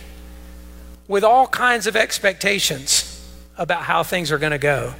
with 1.06 1.22
all 1.22 1.46
kinds 1.46 1.86
of 1.86 1.96
expectations 1.96 3.06
about 3.58 3.82
how 3.82 4.02
things 4.02 4.32
are 4.32 4.38
going 4.38 4.52
to 4.52 4.58
go 4.58 4.94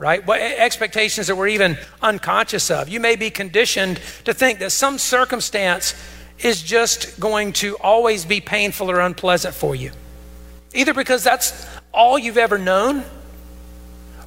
right? 0.00 0.26
What 0.26 0.40
expectations 0.40 1.26
that 1.26 1.36
we're 1.36 1.48
even 1.48 1.76
unconscious 2.00 2.70
of. 2.70 2.88
You 2.88 3.00
may 3.00 3.16
be 3.16 3.28
conditioned 3.28 4.00
to 4.24 4.32
think 4.32 4.58
that 4.60 4.70
some 4.70 4.96
circumstance 4.96 5.94
is 6.38 6.62
just 6.62 7.20
going 7.20 7.52
to 7.52 7.76
always 7.76 8.24
be 8.24 8.40
painful 8.40 8.90
or 8.90 8.98
unpleasant 9.00 9.54
for 9.54 9.74
you. 9.74 9.90
Either 10.72 10.94
because 10.94 11.22
that's 11.22 11.68
all 11.92 12.18
you've 12.18 12.38
ever 12.38 12.56
known, 12.56 13.04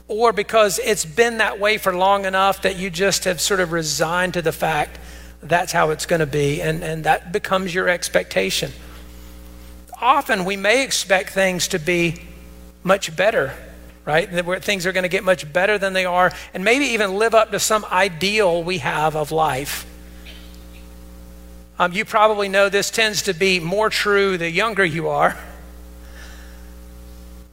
or 0.07 0.31
because 0.31 0.77
it's 0.77 1.05
been 1.05 1.39
that 1.39 1.59
way 1.59 1.79
for 1.79 1.95
long 1.95 2.25
enough 2.25 2.61
that 2.61 2.77
you 2.77 2.91
just 2.91 3.23
have 3.23 3.41
sort 3.41 3.59
of 3.59 3.71
resigned 3.71 4.35
to 4.35 4.43
the 4.43 4.51
fact 4.51 4.99
that's 5.41 5.71
how 5.71 5.89
it's 5.89 6.05
going 6.05 6.19
to 6.19 6.27
be, 6.27 6.61
and, 6.61 6.83
and 6.83 7.05
that 7.05 7.31
becomes 7.31 7.73
your 7.73 7.89
expectation. 7.89 8.71
Often 9.99 10.45
we 10.45 10.55
may 10.55 10.83
expect 10.83 11.31
things 11.31 11.67
to 11.69 11.79
be 11.79 12.21
much 12.83 13.15
better 13.15 13.55
right? 14.05 14.45
Where 14.45 14.59
things 14.59 14.85
are 14.85 14.91
going 14.91 15.03
to 15.03 15.09
get 15.09 15.23
much 15.23 15.51
better 15.51 15.77
than 15.77 15.93
they 15.93 16.05
are, 16.05 16.31
and 16.53 16.63
maybe 16.63 16.85
even 16.85 17.15
live 17.15 17.33
up 17.33 17.51
to 17.51 17.59
some 17.59 17.85
ideal 17.85 18.63
we 18.63 18.79
have 18.79 19.15
of 19.15 19.31
life. 19.31 19.85
Um, 21.79 21.93
you 21.93 22.05
probably 22.05 22.49
know 22.49 22.69
this 22.69 22.91
tends 22.91 23.23
to 23.23 23.33
be 23.33 23.59
more 23.59 23.89
true 23.89 24.37
the 24.37 24.49
younger 24.49 24.85
you 24.85 25.07
are, 25.07 25.37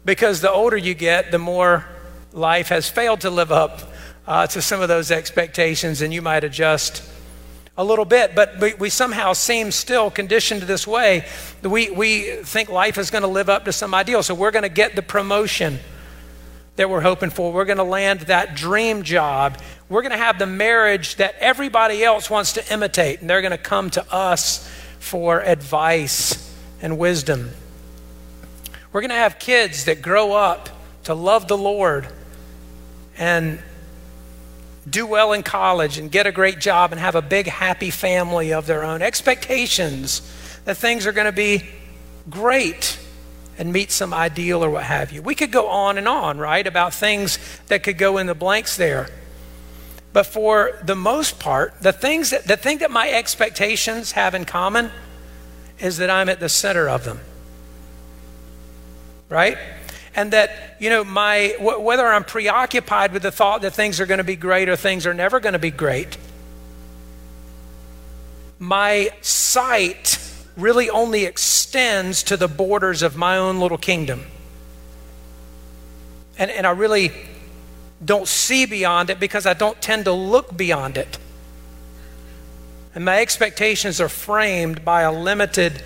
because 0.05 0.41
the 0.41 0.51
older 0.51 0.77
you 0.77 0.95
get, 0.95 1.31
the 1.31 1.39
more 1.39 1.87
life 2.33 2.69
has 2.69 2.89
failed 2.89 3.21
to 3.23 3.31
live 3.31 3.53
up 3.53 3.81
uh, 4.27 4.47
to 4.47 4.61
some 4.63 4.81
of 4.81 4.89
those 4.89 5.11
expectations, 5.11 6.03
and 6.03 6.13
you 6.13 6.23
might 6.23 6.45
adjust 6.45 7.03
a 7.79 7.85
little 7.85 8.05
bit, 8.05 8.35
but 8.35 8.59
we, 8.61 8.75
we 8.75 8.91
somehow 8.91 9.33
seem 9.33 9.71
still 9.71 10.11
conditioned 10.11 10.63
this 10.63 10.87
way. 10.87 11.25
We, 11.63 11.91
we 11.91 12.37
think 12.43 12.69
life 12.69 12.99
is 12.99 13.11
going 13.11 13.23
to 13.23 13.29
live 13.29 13.49
up 13.49 13.65
to 13.65 13.73
some 13.73 13.95
ideal. 13.95 14.23
So 14.23 14.35
we're 14.35 14.51
going 14.51 14.65
to 14.65 14.69
get 14.69 14.97
the 14.97 15.03
promotion 15.03 15.79
that 16.81 16.89
we're 16.89 17.03
hoping 17.03 17.29
for. 17.29 17.53
We're 17.53 17.67
going 17.67 17.77
to 17.77 17.85
land 17.85 18.21
that 18.21 18.57
dream 18.57 19.03
job. 19.03 19.59
We're 19.91 20.01
going 20.01 20.13
to 20.13 20.17
have 20.17 20.39
the 20.39 20.47
marriage 20.47 21.17
that 21.17 21.35
everybody 21.39 22.03
else 22.03 22.31
wants 22.31 22.55
to 22.55 22.73
imitate, 22.73 23.21
and 23.21 23.29
they're 23.29 23.43
going 23.43 23.51
to 23.51 23.59
come 23.59 23.91
to 23.91 24.11
us 24.11 24.67
for 24.99 25.43
advice 25.43 26.57
and 26.81 26.97
wisdom. 26.97 27.51
We're 28.95 29.03
going 29.03 29.11
to 29.11 29.17
have 29.17 29.39
kids 29.39 29.85
that 29.85 30.01
grow 30.01 30.33
up 30.33 30.71
to 31.05 31.13
love 31.13 31.49
the 31.49 31.59
Lord 31.59 32.09
and 33.19 33.63
do 34.89 35.07
well 35.07 35.35
in 35.35 35.43
college 35.43 35.99
and 35.99 36.11
get 36.11 36.27
a 36.27 36.33
great 36.33 36.61
job 36.61 36.93
and 36.93 37.01
have 37.01 37.15
a 37.15 37.21
big, 37.21 37.47
happy 37.47 37.91
family 37.91 38.55
of 38.55 38.65
their 38.65 38.85
own. 38.85 39.03
Expectations 39.03 40.21
that 40.65 40.79
things 40.79 41.07
are 41.07 41.13
going 41.13 41.27
to 41.27 41.31
be 41.31 41.63
great 42.31 42.99
and 43.61 43.75
meet 43.75 43.91
some 43.91 44.15
ideal 44.15 44.65
or 44.65 44.71
what 44.71 44.85
have 44.85 45.13
you. 45.13 45.21
We 45.21 45.35
could 45.35 45.53
go 45.53 45.69
on 45.69 45.99
and 45.99 46.09
on, 46.09 46.39
right, 46.39 46.67
about 46.67 46.95
things 46.95 47.39
that 47.69 47.83
could 47.83 47.99
go 47.99 48.17
in 48.17 48.27
the 48.27 48.35
blanks 48.35 48.79
there. 48.79 49.11
But 50.15 50.25
for 50.25 50.79
the 50.83 50.97
most 50.97 51.39
part, 51.39 51.75
the 51.83 51.93
things 51.93 52.31
that 52.31 52.45
the 52.45 52.57
thing 52.57 52.79
that 52.79 52.91
my 52.91 53.11
expectations 53.11 54.13
have 54.13 54.35
in 54.35 54.47
common 54.47 54.91
is 55.79 55.99
that 55.99 56.09
I'm 56.09 56.31
at 56.31 56.41
the 56.41 56.49
center 56.49 56.89
of 56.89 57.05
them. 57.05 57.21
Right? 59.29 59.59
and 60.13 60.33
that 60.33 60.77
you 60.81 60.91
know 60.91 61.05
my 61.05 61.55
whether 61.61 62.05
i'm 62.05 62.25
preoccupied 62.25 63.13
with 63.13 63.23
the 63.23 63.31
thought 63.31 63.63
that 63.63 63.73
things 63.73 64.01
are 64.01 64.07
going 64.07 64.19
to 64.19 64.25
be 64.25 64.35
great 64.35 64.69
or 64.69 64.75
things 64.75 65.07
are 65.07 65.15
never 65.15 65.39
going 65.39 65.53
to 65.53 65.59
be 65.61 65.71
great 65.71 66.19
my 68.59 69.09
sight 69.21 70.19
really 70.61 70.91
only 70.91 71.25
extends 71.25 72.23
to 72.25 72.37
the 72.37 72.49
borders 72.49 73.03
of 73.03 73.17
my 73.17 73.37
own 73.37 73.61
little 73.61 73.79
kingdom. 73.79 74.27
And, 76.39 76.51
and 76.51 76.67
i 76.67 76.71
really 76.71 77.13
don't 78.03 78.27
see 78.27 78.65
beyond 78.65 79.11
it 79.11 79.21
because 79.21 79.45
i 79.45 79.53
don't 79.53 79.81
tend 79.83 80.07
to 80.07 80.13
look 80.13 80.57
beyond 80.57 80.97
it. 80.97 81.19
And 82.95 83.05
my 83.05 83.21
expectations 83.21 84.01
are 84.01 84.09
framed 84.09 84.85
by 84.85 85.03
a 85.03 85.13
limited 85.13 85.83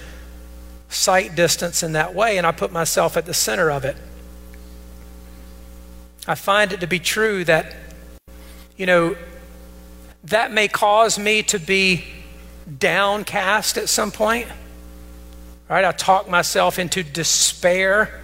sight 0.88 1.35
distance 1.35 1.83
in 1.83 1.93
that 1.93 2.14
way 2.14 2.38
and 2.38 2.47
i 2.47 2.52
put 2.52 2.73
myself 2.73 3.16
at 3.16 3.26
the 3.26 3.35
center 3.35 3.71
of 3.71 3.85
it. 3.85 3.97
I 6.26 6.35
find 6.35 6.73
it 6.73 6.81
to 6.81 6.87
be 6.87 6.99
true 6.99 7.45
that, 7.45 7.75
you 8.76 8.87
know, 8.87 9.16
that 10.25 10.52
may 10.52 10.69
cause 10.69 11.19
me 11.19 11.43
to 11.45 11.59
be 11.59 12.04
downcast 12.78 13.76
at 13.76 13.88
some 13.88 14.11
point. 14.11 14.49
Right? 15.68 15.85
I 15.85 15.92
talk 15.92 16.28
myself 16.28 16.78
into 16.78 17.02
despair 17.02 18.21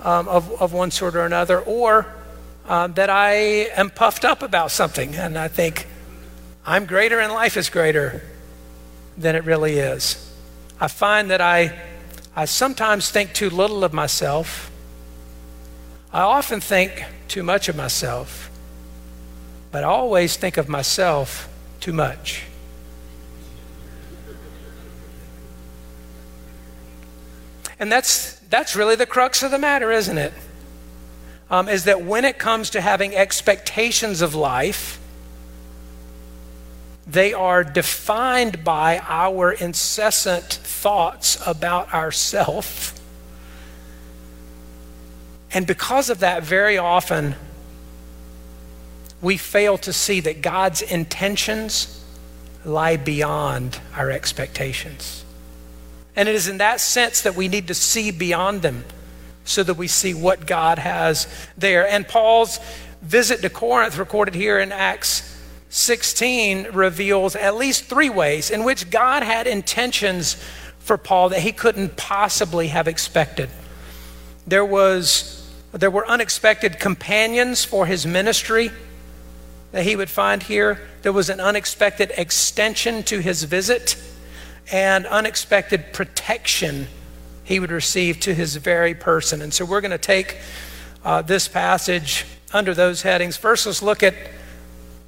um, 0.00 0.28
of, 0.28 0.60
of 0.60 0.72
one 0.72 0.90
sort 0.90 1.16
or 1.16 1.24
another, 1.24 1.60
or 1.60 2.06
um, 2.68 2.94
that 2.94 3.10
I 3.10 3.32
am 3.76 3.90
puffed 3.90 4.24
up 4.24 4.42
about 4.42 4.70
something 4.70 5.14
and 5.16 5.36
I 5.36 5.48
think 5.48 5.86
I'm 6.66 6.86
greater 6.86 7.20
and 7.20 7.32
life 7.32 7.56
is 7.56 7.68
greater 7.68 8.22
than 9.16 9.36
it 9.36 9.44
really 9.44 9.78
is. 9.78 10.32
I 10.80 10.88
find 10.88 11.30
that 11.30 11.40
I, 11.40 11.78
I 12.34 12.46
sometimes 12.46 13.10
think 13.10 13.32
too 13.32 13.50
little 13.50 13.84
of 13.84 13.92
myself 13.92 14.70
I 16.14 16.20
often 16.20 16.60
think 16.60 17.04
too 17.26 17.42
much 17.42 17.68
of 17.68 17.74
myself, 17.74 18.48
but 19.72 19.82
I 19.82 19.88
always 19.88 20.36
think 20.36 20.56
of 20.58 20.68
myself 20.68 21.48
too 21.80 21.92
much. 21.92 22.44
And 27.78 27.90
that's, 27.90 28.38
that's 28.50 28.76
really 28.76 28.96
the 28.96 29.06
crux 29.06 29.42
of 29.42 29.50
the 29.50 29.58
matter, 29.58 29.90
isn't 29.90 30.18
it? 30.18 30.32
Um, 31.50 31.68
is 31.68 31.84
that 31.84 32.02
when 32.02 32.24
it 32.24 32.38
comes 32.38 32.70
to 32.70 32.80
having 32.80 33.14
expectations 33.14 34.22
of 34.22 34.34
life, 34.34 35.00
they 37.06 37.32
are 37.34 37.62
defined 37.62 38.64
by 38.64 38.98
our 39.06 39.52
incessant 39.52 40.44
thoughts 40.44 41.38
about 41.46 41.92
ourself 41.92 42.94
and 45.54 45.68
because 45.68 46.10
of 46.10 46.18
that, 46.18 46.42
very 46.42 46.76
often 46.76 47.36
we 49.22 49.36
fail 49.36 49.78
to 49.78 49.92
see 49.92 50.18
that 50.20 50.42
God's 50.42 50.82
intentions 50.82 52.04
lie 52.64 52.96
beyond 52.96 53.78
our 53.94 54.10
expectations. 54.10 55.23
And 56.16 56.28
it 56.28 56.34
is 56.34 56.48
in 56.48 56.58
that 56.58 56.80
sense 56.80 57.22
that 57.22 57.34
we 57.34 57.48
need 57.48 57.68
to 57.68 57.74
see 57.74 58.10
beyond 58.10 58.62
them 58.62 58.84
so 59.44 59.62
that 59.62 59.74
we 59.74 59.88
see 59.88 60.14
what 60.14 60.46
God 60.46 60.78
has 60.78 61.26
there. 61.56 61.86
And 61.86 62.06
Paul's 62.06 62.58
visit 63.02 63.42
to 63.42 63.50
Corinth, 63.50 63.98
recorded 63.98 64.34
here 64.34 64.58
in 64.58 64.72
Acts 64.72 65.30
16, 65.68 66.68
reveals 66.72 67.36
at 67.36 67.56
least 67.56 67.84
three 67.84 68.10
ways 68.10 68.50
in 68.50 68.64
which 68.64 68.90
God 68.90 69.22
had 69.22 69.46
intentions 69.46 70.36
for 70.78 70.96
Paul 70.96 71.30
that 71.30 71.40
he 71.40 71.52
couldn't 71.52 71.96
possibly 71.96 72.68
have 72.68 72.86
expected. 72.86 73.50
There 74.46 74.64
was 74.64 75.40
there 75.72 75.90
were 75.90 76.06
unexpected 76.06 76.78
companions 76.78 77.64
for 77.64 77.86
his 77.86 78.06
ministry 78.06 78.70
that 79.72 79.82
he 79.82 79.96
would 79.96 80.08
find 80.08 80.40
here. 80.40 80.80
There 81.02 81.12
was 81.12 81.28
an 81.28 81.40
unexpected 81.40 82.12
extension 82.16 83.02
to 83.04 83.18
his 83.18 83.42
visit 83.42 83.96
and 84.70 85.06
unexpected 85.06 85.92
protection 85.92 86.86
he 87.44 87.60
would 87.60 87.70
receive 87.70 88.20
to 88.20 88.34
his 88.34 88.56
very 88.56 88.94
person. 88.94 89.42
And 89.42 89.52
so 89.52 89.64
we're 89.64 89.82
going 89.82 89.90
to 89.90 89.98
take 89.98 90.38
uh, 91.04 91.22
this 91.22 91.46
passage 91.46 92.24
under 92.52 92.74
those 92.74 93.02
headings. 93.02 93.36
First, 93.36 93.66
let's 93.66 93.82
look 93.82 94.02
at 94.02 94.14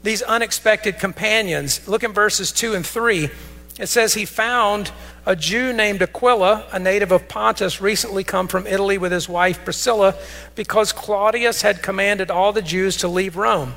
these 0.02 0.22
unexpected 0.22 0.98
companions. 0.98 1.88
Look 1.88 2.04
in 2.04 2.12
verses 2.12 2.52
2 2.52 2.74
and 2.74 2.86
3. 2.86 3.30
It 3.78 3.88
says, 3.88 4.14
He 4.14 4.24
found 4.24 4.90
a 5.24 5.34
Jew 5.34 5.72
named 5.72 6.02
Aquila, 6.02 6.66
a 6.72 6.78
native 6.78 7.12
of 7.12 7.28
Pontus, 7.28 7.80
recently 7.80 8.24
come 8.24 8.48
from 8.48 8.66
Italy 8.66 8.98
with 8.98 9.12
his 9.12 9.28
wife 9.28 9.64
Priscilla, 9.64 10.14
because 10.54 10.92
Claudius 10.92 11.62
had 11.62 11.82
commanded 11.82 12.30
all 12.30 12.52
the 12.52 12.62
Jews 12.62 12.98
to 12.98 13.08
leave 13.08 13.36
Rome. 13.36 13.74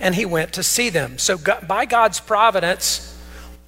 And 0.00 0.14
he 0.14 0.24
went 0.24 0.52
to 0.54 0.62
see 0.62 0.90
them. 0.90 1.18
So, 1.18 1.38
by 1.66 1.84
God's 1.84 2.20
providence, 2.20 3.07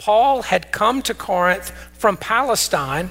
Paul 0.01 0.41
had 0.41 0.73
come 0.73 1.03
to 1.03 1.13
Corinth 1.13 1.73
from 1.93 2.17
Palestine 2.17 3.11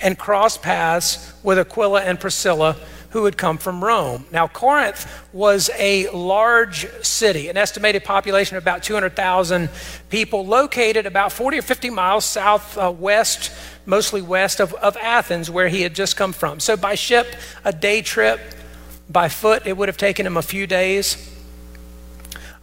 and 0.00 0.18
crossed 0.18 0.60
paths 0.60 1.32
with 1.44 1.60
Aquila 1.60 2.02
and 2.02 2.18
Priscilla 2.18 2.76
who 3.10 3.24
had 3.24 3.36
come 3.36 3.56
from 3.56 3.84
Rome. 3.84 4.26
Now, 4.32 4.48
Corinth 4.48 5.06
was 5.32 5.70
a 5.78 6.10
large 6.10 6.88
city, 7.04 7.48
an 7.48 7.56
estimated 7.56 8.02
population 8.02 8.56
of 8.56 8.64
about 8.64 8.82
200,000 8.82 9.68
people, 10.10 10.44
located 10.44 11.06
about 11.06 11.30
40 11.30 11.58
or 11.58 11.62
50 11.62 11.90
miles 11.90 12.24
southwest, 12.24 13.52
uh, 13.52 13.54
mostly 13.86 14.22
west 14.22 14.58
of, 14.58 14.74
of 14.74 14.96
Athens, 14.96 15.50
where 15.50 15.68
he 15.68 15.82
had 15.82 15.94
just 15.94 16.16
come 16.16 16.32
from. 16.32 16.58
So, 16.58 16.76
by 16.76 16.96
ship, 16.96 17.28
a 17.64 17.72
day 17.72 18.02
trip, 18.02 18.40
by 19.08 19.28
foot, 19.28 19.66
it 19.66 19.76
would 19.76 19.88
have 19.88 19.98
taken 19.98 20.26
him 20.26 20.36
a 20.36 20.42
few 20.42 20.66
days. 20.66 21.32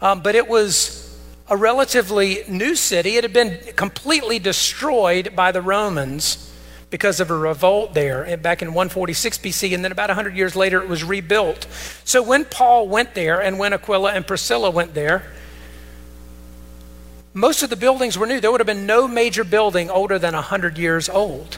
Um, 0.02 0.22
but 0.22 0.36
it 0.36 0.50
was 0.50 1.09
a 1.50 1.58
relatively 1.58 2.44
new 2.48 2.76
city. 2.76 3.18
It 3.18 3.24
had 3.24 3.34
been 3.34 3.58
completely 3.76 4.40
destroyed 4.40 5.36
by 5.36 5.52
the 5.52 5.62
Romans 5.62 6.46
because 6.92 7.20
of 7.20 7.30
a 7.30 7.36
revolt 7.36 7.94
there 7.94 8.38
back 8.38 8.62
in 8.62 8.70
146 8.70 9.38
BC, 9.40 9.74
and 9.74 9.84
then 9.84 9.92
about 9.92 10.10
100 10.10 10.36
years 10.36 10.56
later 10.56 10.82
it 10.82 10.88
was 10.88 11.04
rebuilt. 11.04 11.68
So 12.04 12.22
when 12.22 12.46
Paul 12.46 12.88
went 12.88 13.16
there 13.16 13.42
and 13.42 13.60
when 13.60 13.74
Aquila 13.74 14.14
and 14.14 14.26
Priscilla 14.26 14.70
went 14.70 14.94
there, 14.94 15.32
most 17.34 17.62
of 17.62 17.70
the 17.70 17.76
buildings 17.76 18.18
were 18.18 18.26
new. 18.26 18.40
There 18.40 18.52
would 18.52 18.60
have 18.60 18.68
been 18.68 18.86
no 18.86 19.08
major 19.08 19.44
building 19.44 19.90
older 19.90 20.18
than 20.18 20.34
100 20.34 20.78
years 20.78 21.10
old. 21.10 21.58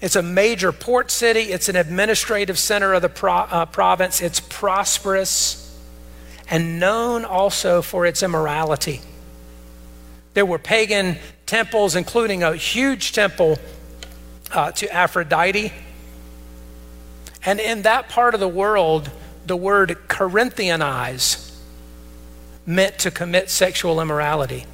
It's 0.00 0.16
a 0.16 0.22
major 0.22 0.72
port 0.72 1.10
city, 1.10 1.52
it's 1.52 1.68
an 1.68 1.76
administrative 1.76 2.58
center 2.58 2.94
of 2.94 3.02
the 3.02 3.08
pro- 3.08 3.32
uh, 3.32 3.66
province, 3.66 4.20
it's 4.20 4.40
prosperous 4.40 5.67
and 6.50 6.80
known 6.80 7.24
also 7.24 7.82
for 7.82 8.06
its 8.06 8.22
immorality. 8.22 9.00
There 10.34 10.46
were 10.46 10.58
pagan 10.58 11.18
temples, 11.46 11.96
including 11.96 12.42
a 12.42 12.54
huge 12.54 13.12
temple 13.12 13.58
uh, 14.52 14.72
to 14.72 14.92
Aphrodite. 14.92 15.72
And 17.44 17.60
in 17.60 17.82
that 17.82 18.08
part 18.08 18.34
of 18.34 18.40
the 18.40 18.48
world, 18.48 19.10
the 19.46 19.56
word 19.56 19.98
Corinthianize 20.08 21.56
meant 22.66 22.98
to 23.00 23.10
commit 23.10 23.50
sexual 23.50 24.00
immorality. 24.00 24.66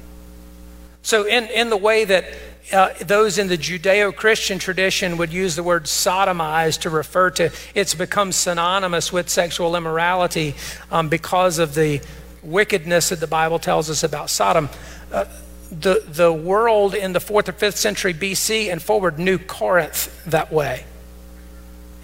So, 1.01 1.25
in, 1.25 1.45
in 1.45 1.69
the 1.69 1.77
way 1.77 2.03
that 2.05 2.25
uh, 2.71 2.93
those 3.01 3.37
in 3.37 3.47
the 3.47 3.57
Judeo 3.57 4.15
Christian 4.15 4.59
tradition 4.59 5.17
would 5.17 5.31
use 5.31 5.55
the 5.55 5.63
word 5.63 5.85
sodomize 5.85 6.79
to 6.81 6.89
refer 6.89 7.29
to, 7.31 7.51
it's 7.73 7.93
become 7.93 8.31
synonymous 8.31 9.13
with 9.13 9.29
sexual 9.29 9.75
immorality 9.75 10.55
um, 10.91 11.09
because 11.09 11.59
of 11.59 11.75
the 11.75 12.01
wickedness 12.41 13.09
that 13.09 13.19
the 13.19 13.27
Bible 13.27 13.59
tells 13.59 13.89
us 13.89 14.03
about 14.03 14.29
Sodom. 14.29 14.69
Uh, 15.11 15.25
the, 15.71 16.03
the 16.07 16.31
world 16.31 16.93
in 16.93 17.13
the 17.13 17.19
fourth 17.19 17.49
or 17.49 17.51
fifth 17.51 17.77
century 17.77 18.13
BC 18.13 18.71
and 18.71 18.81
forward 18.81 19.19
knew 19.19 19.37
Corinth 19.37 20.23
that 20.25 20.51
way. 20.51 20.85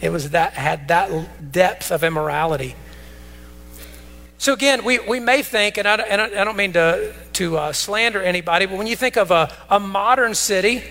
It 0.01 0.10
was 0.10 0.32
that 0.32 0.53
had 0.53 0.88
that 0.88 1.51
depth 1.51 1.91
of 1.91 2.03
immorality. 2.03 2.75
So 4.41 4.53
again, 4.53 4.83
we, 4.83 4.98
we 4.98 5.19
may 5.19 5.43
think, 5.43 5.77
and 5.77 5.88
I, 5.88 5.98
and 5.98 6.19
I 6.19 6.43
don't 6.43 6.57
mean 6.57 6.74
to, 6.74 7.13
to 7.33 7.57
uh, 7.57 7.74
slander 7.74 8.24
anybody, 8.24 8.65
but 8.65 8.75
when 8.75 8.88
you 8.88 8.95
think 8.95 9.15
of 9.15 9.29
a, 9.29 9.53
a 9.69 9.79
modern 9.79 10.33
city 10.33 10.81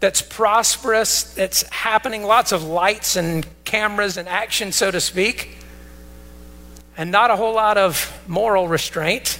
that's 0.00 0.20
prosperous, 0.20 1.22
that's 1.34 1.62
happening, 1.70 2.24
lots 2.24 2.50
of 2.50 2.64
lights 2.64 3.14
and 3.14 3.46
cameras 3.64 4.16
and 4.16 4.28
action, 4.28 4.72
so 4.72 4.90
to 4.90 5.00
speak, 5.00 5.56
and 6.96 7.12
not 7.12 7.30
a 7.30 7.36
whole 7.36 7.54
lot 7.54 7.78
of 7.78 8.12
moral 8.26 8.66
restraint, 8.66 9.38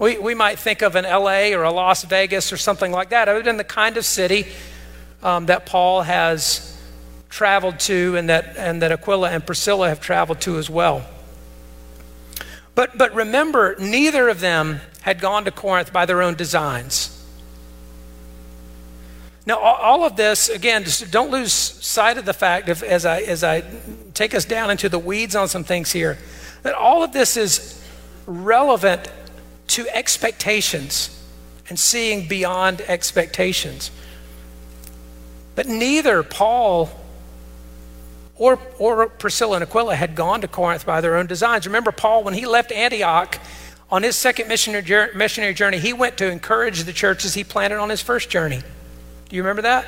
we, 0.00 0.18
we 0.18 0.34
might 0.34 0.58
think 0.58 0.82
of 0.82 0.96
an 0.96 1.04
LA 1.04 1.56
or 1.56 1.62
a 1.62 1.70
Las 1.70 2.02
Vegas 2.02 2.52
or 2.52 2.56
something 2.56 2.90
like 2.90 3.10
that. 3.10 3.28
Other 3.28 3.44
than 3.44 3.58
the 3.58 3.62
kind 3.62 3.96
of 3.96 4.04
city 4.04 4.48
um, 5.22 5.46
that 5.46 5.66
Paul 5.66 6.02
has 6.02 6.76
traveled 7.28 7.78
to 7.78 8.16
and 8.16 8.28
that, 8.28 8.56
and 8.56 8.82
that 8.82 8.90
Aquila 8.90 9.30
and 9.30 9.46
Priscilla 9.46 9.88
have 9.88 10.00
traveled 10.00 10.40
to 10.40 10.58
as 10.58 10.68
well. 10.68 11.06
But, 12.74 12.96
but 12.96 13.14
remember, 13.14 13.76
neither 13.78 14.28
of 14.28 14.40
them 14.40 14.80
had 15.02 15.20
gone 15.20 15.44
to 15.44 15.50
Corinth 15.50 15.92
by 15.92 16.06
their 16.06 16.22
own 16.22 16.34
designs. 16.34 17.18
Now, 19.44 19.58
all 19.58 20.04
of 20.04 20.16
this, 20.16 20.48
again, 20.48 20.84
don't 21.10 21.30
lose 21.30 21.52
sight 21.52 22.16
of 22.16 22.24
the 22.24 22.32
fact, 22.32 22.68
as, 22.68 23.04
I, 23.04 23.22
as 23.22 23.42
I 23.42 23.64
take 24.14 24.34
us 24.34 24.44
down 24.44 24.70
into 24.70 24.88
the 24.88 25.00
weeds 25.00 25.34
on 25.34 25.48
some 25.48 25.64
things 25.64 25.90
here, 25.90 26.16
that 26.62 26.74
all 26.74 27.02
of 27.02 27.12
this 27.12 27.36
is 27.36 27.82
relevant 28.26 29.10
to 29.68 29.88
expectations 29.88 31.18
and 31.68 31.78
seeing 31.78 32.28
beyond 32.28 32.82
expectations. 32.82 33.90
But 35.56 35.66
neither 35.66 36.22
Paul 36.22 36.90
or, 38.42 38.58
or 38.80 39.08
Priscilla 39.08 39.54
and 39.54 39.62
Aquila 39.62 39.94
had 39.94 40.16
gone 40.16 40.40
to 40.40 40.48
Corinth 40.48 40.84
by 40.84 41.00
their 41.00 41.14
own 41.14 41.26
designs. 41.28 41.64
Remember, 41.64 41.92
Paul, 41.92 42.24
when 42.24 42.34
he 42.34 42.44
left 42.44 42.72
Antioch 42.72 43.38
on 43.88 44.02
his 44.02 44.16
second 44.16 44.48
missionary, 44.48 45.14
missionary 45.14 45.54
journey, 45.54 45.78
he 45.78 45.92
went 45.92 46.18
to 46.18 46.28
encourage 46.28 46.82
the 46.82 46.92
churches 46.92 47.34
he 47.34 47.44
planted 47.44 47.78
on 47.78 47.88
his 47.88 48.02
first 48.02 48.30
journey. 48.30 48.60
Do 49.28 49.36
you 49.36 49.42
remember 49.42 49.62
that? 49.62 49.86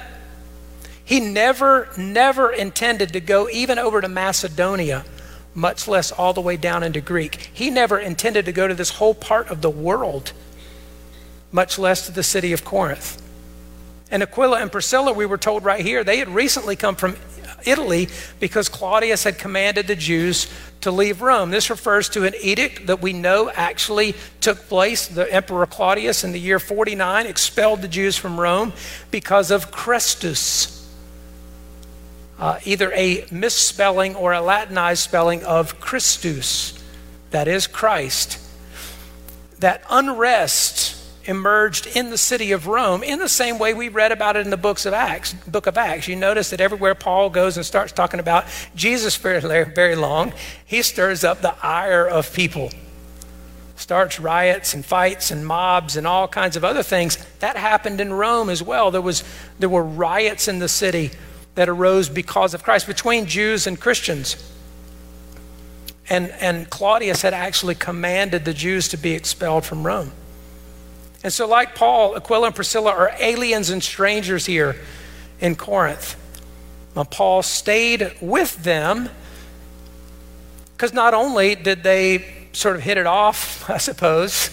He 1.05 1.19
never, 1.19 1.89
never 1.99 2.53
intended 2.53 3.13
to 3.15 3.21
go 3.21 3.49
even 3.49 3.77
over 3.77 4.01
to 4.01 4.07
Macedonia, 4.07 5.05
much 5.53 5.89
less 5.89 6.13
all 6.13 6.33
the 6.33 6.41
way 6.41 6.57
down 6.57 6.85
into 6.85 7.01
Greek. 7.01 7.51
He 7.53 7.71
never 7.71 7.99
intended 7.99 8.45
to 8.45 8.53
go 8.53 8.69
to 8.69 8.75
this 8.75 8.91
whole 8.91 9.15
part 9.15 9.49
of 9.49 9.63
the 9.63 9.71
world, 9.71 10.33
much 11.51 11.77
less 11.77 12.07
to 12.07 12.13
the 12.13 12.23
city 12.23 12.53
of 12.53 12.65
Corinth. 12.65 13.21
And 14.13 14.23
Aquila 14.23 14.61
and 14.61 14.71
Priscilla, 14.71 15.13
we 15.13 15.27
were 15.27 15.39
told 15.39 15.65
right 15.65 15.85
here, 15.85 16.05
they 16.05 16.19
had 16.19 16.29
recently 16.29 16.77
come 16.77 16.95
from 16.95 17.17
Italy 17.67 18.09
because 18.41 18.69
Claudius 18.69 19.25
had 19.25 19.39
commanded 19.39 19.87
the 19.87 19.97
Jews 19.97 20.49
to 20.83 20.91
leave 20.91 21.23
Rome. 21.23 21.51
This 21.51 21.71
refers 21.71 22.09
to 22.11 22.25
an 22.25 22.35
edict 22.43 22.87
that 22.89 23.01
we 23.01 23.13
know 23.13 23.51
actually 23.51 24.15
took 24.41 24.59
place. 24.69 25.07
The 25.07 25.33
Emperor 25.33 25.67
Claudius 25.67 26.25
in 26.25 26.33
the 26.33 26.41
year 26.41 26.59
49 26.59 27.27
expelled 27.27 27.83
the 27.83 27.89
Jews 27.89 28.17
from 28.17 28.39
Rome 28.39 28.73
because 29.11 29.51
of 29.51 29.71
Chrestus. 29.71 30.87
Uh, 32.39 32.59
either 32.65 32.93
a 32.93 33.27
misspelling 33.31 34.15
or 34.15 34.33
a 34.33 34.41
Latinized 34.41 35.03
spelling 35.03 35.43
of 35.45 35.81
Christus, 35.81 36.79
that 37.31 37.49
is 37.49 37.67
Christ. 37.67 38.39
That 39.61 39.83
unrest 39.89 40.94
emerged 41.27 41.87
in 41.87 42.11
the 42.11 42.19
city 42.19 42.53
of 42.53 42.67
Rome 42.67 43.03
in 43.03 43.19
the 43.19 43.29
same 43.29 43.59
way 43.59 43.75
we 43.75 43.89
read 43.89 44.13
about 44.13 44.37
it 44.37 44.41
in 44.41 44.51
the 44.51 44.57
books 44.57 44.87
of 44.87 44.93
Acts, 44.93 45.35
book 45.47 45.67
of 45.67 45.77
Acts. 45.79 46.09
You 46.09 46.17
notice 46.17 46.51
that 46.51 46.61
everywhere 46.61 46.95
Paul 46.95 47.31
goes 47.31 47.57
and 47.57 47.65
starts 47.65 47.93
talking 47.93 48.21
about 48.21 48.45
Jesus 48.75 49.17
very, 49.17 49.41
very 49.65 49.97
long, 49.97 50.33
he 50.65 50.83
stirs 50.83 51.25
up 51.25 51.41
the 51.41 51.55
ire 51.65 52.07
of 52.07 52.33
people. 52.33 52.71
Starts 53.77 54.21
riots 54.21 54.75
and 54.75 54.85
fights 54.85 55.31
and 55.31 55.47
mobs 55.47 55.97
and 55.97 56.07
all 56.07 56.29
kinds 56.29 56.57
of 56.57 56.65
other 56.65 56.83
things. 56.83 57.17
That 57.41 57.57
happened 57.57 58.01
in 58.01 58.13
Rome 58.13 58.49
as 58.49 58.63
well. 58.63 58.91
There, 58.91 59.03
was, 59.03 59.25
there 59.59 59.69
were 59.69 59.83
riots 59.83 60.47
in 60.47 60.61
the 60.61 60.69
city 60.69 61.11
that 61.55 61.69
arose 61.69 62.09
because 62.09 62.55
of 62.55 62.63
Christ 62.63 62.87
between 62.87 63.27
Jews 63.27 63.67
and 63.67 63.81
Christians. 63.81 64.53
And, 66.09 66.31
and 66.41 66.69
Claudius 66.69 67.23
had 67.23 67.35
actually 67.35 67.75
commanded 67.75 68.45
the 68.45 68.55
Jews 68.55 68.89
to 68.89 68.97
be 68.97 69.13
expelled 69.13 69.65
from 69.65 69.87
Rome. 69.87 70.13
And 71.25 71.33
so, 71.33 71.49
like 71.49 71.75
Paul, 71.75 72.17
Aquila 72.17 72.49
and 72.49 72.55
Priscilla 72.55 72.91
are 72.91 73.11
aliens 73.19 73.71
and 73.71 73.83
strangers 73.83 74.45
here 74.45 74.77
in 75.41 75.57
Corinth. 75.57 76.17
Now, 76.95 77.05
Paul 77.05 77.43
stayed 77.43 78.15
with 78.21 78.63
them 78.63 79.09
because 80.77 80.93
not 80.93 81.15
only 81.15 81.55
did 81.55 81.83
they 81.83 82.49
sort 82.53 82.77
of 82.77 82.83
hit 82.83 82.99
it 82.99 83.07
off, 83.07 83.69
I 83.71 83.79
suppose, 83.79 84.51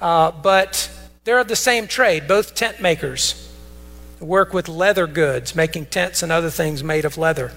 uh, 0.00 0.30
but 0.30 0.90
they're 1.24 1.38
of 1.38 1.48
the 1.48 1.56
same 1.56 1.86
trade, 1.86 2.26
both 2.26 2.54
tent 2.54 2.80
makers, 2.80 3.52
work 4.20 4.54
with 4.54 4.68
leather 4.68 5.06
goods, 5.06 5.54
making 5.54 5.86
tents 5.86 6.22
and 6.22 6.32
other 6.32 6.48
things 6.48 6.82
made 6.82 7.04
of 7.04 7.18
leather. 7.18 7.52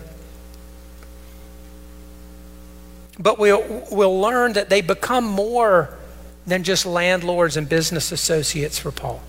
But 3.17 3.39
we'll, 3.39 3.85
we'll 3.89 4.19
learn 4.19 4.53
that 4.53 4.69
they 4.69 4.81
become 4.81 5.23
more 5.23 5.97
than 6.45 6.63
just 6.63 6.85
landlords 6.85 7.57
and 7.57 7.67
business 7.67 8.11
associates 8.11 8.77
for 8.77 8.91
Paul. 8.91 9.21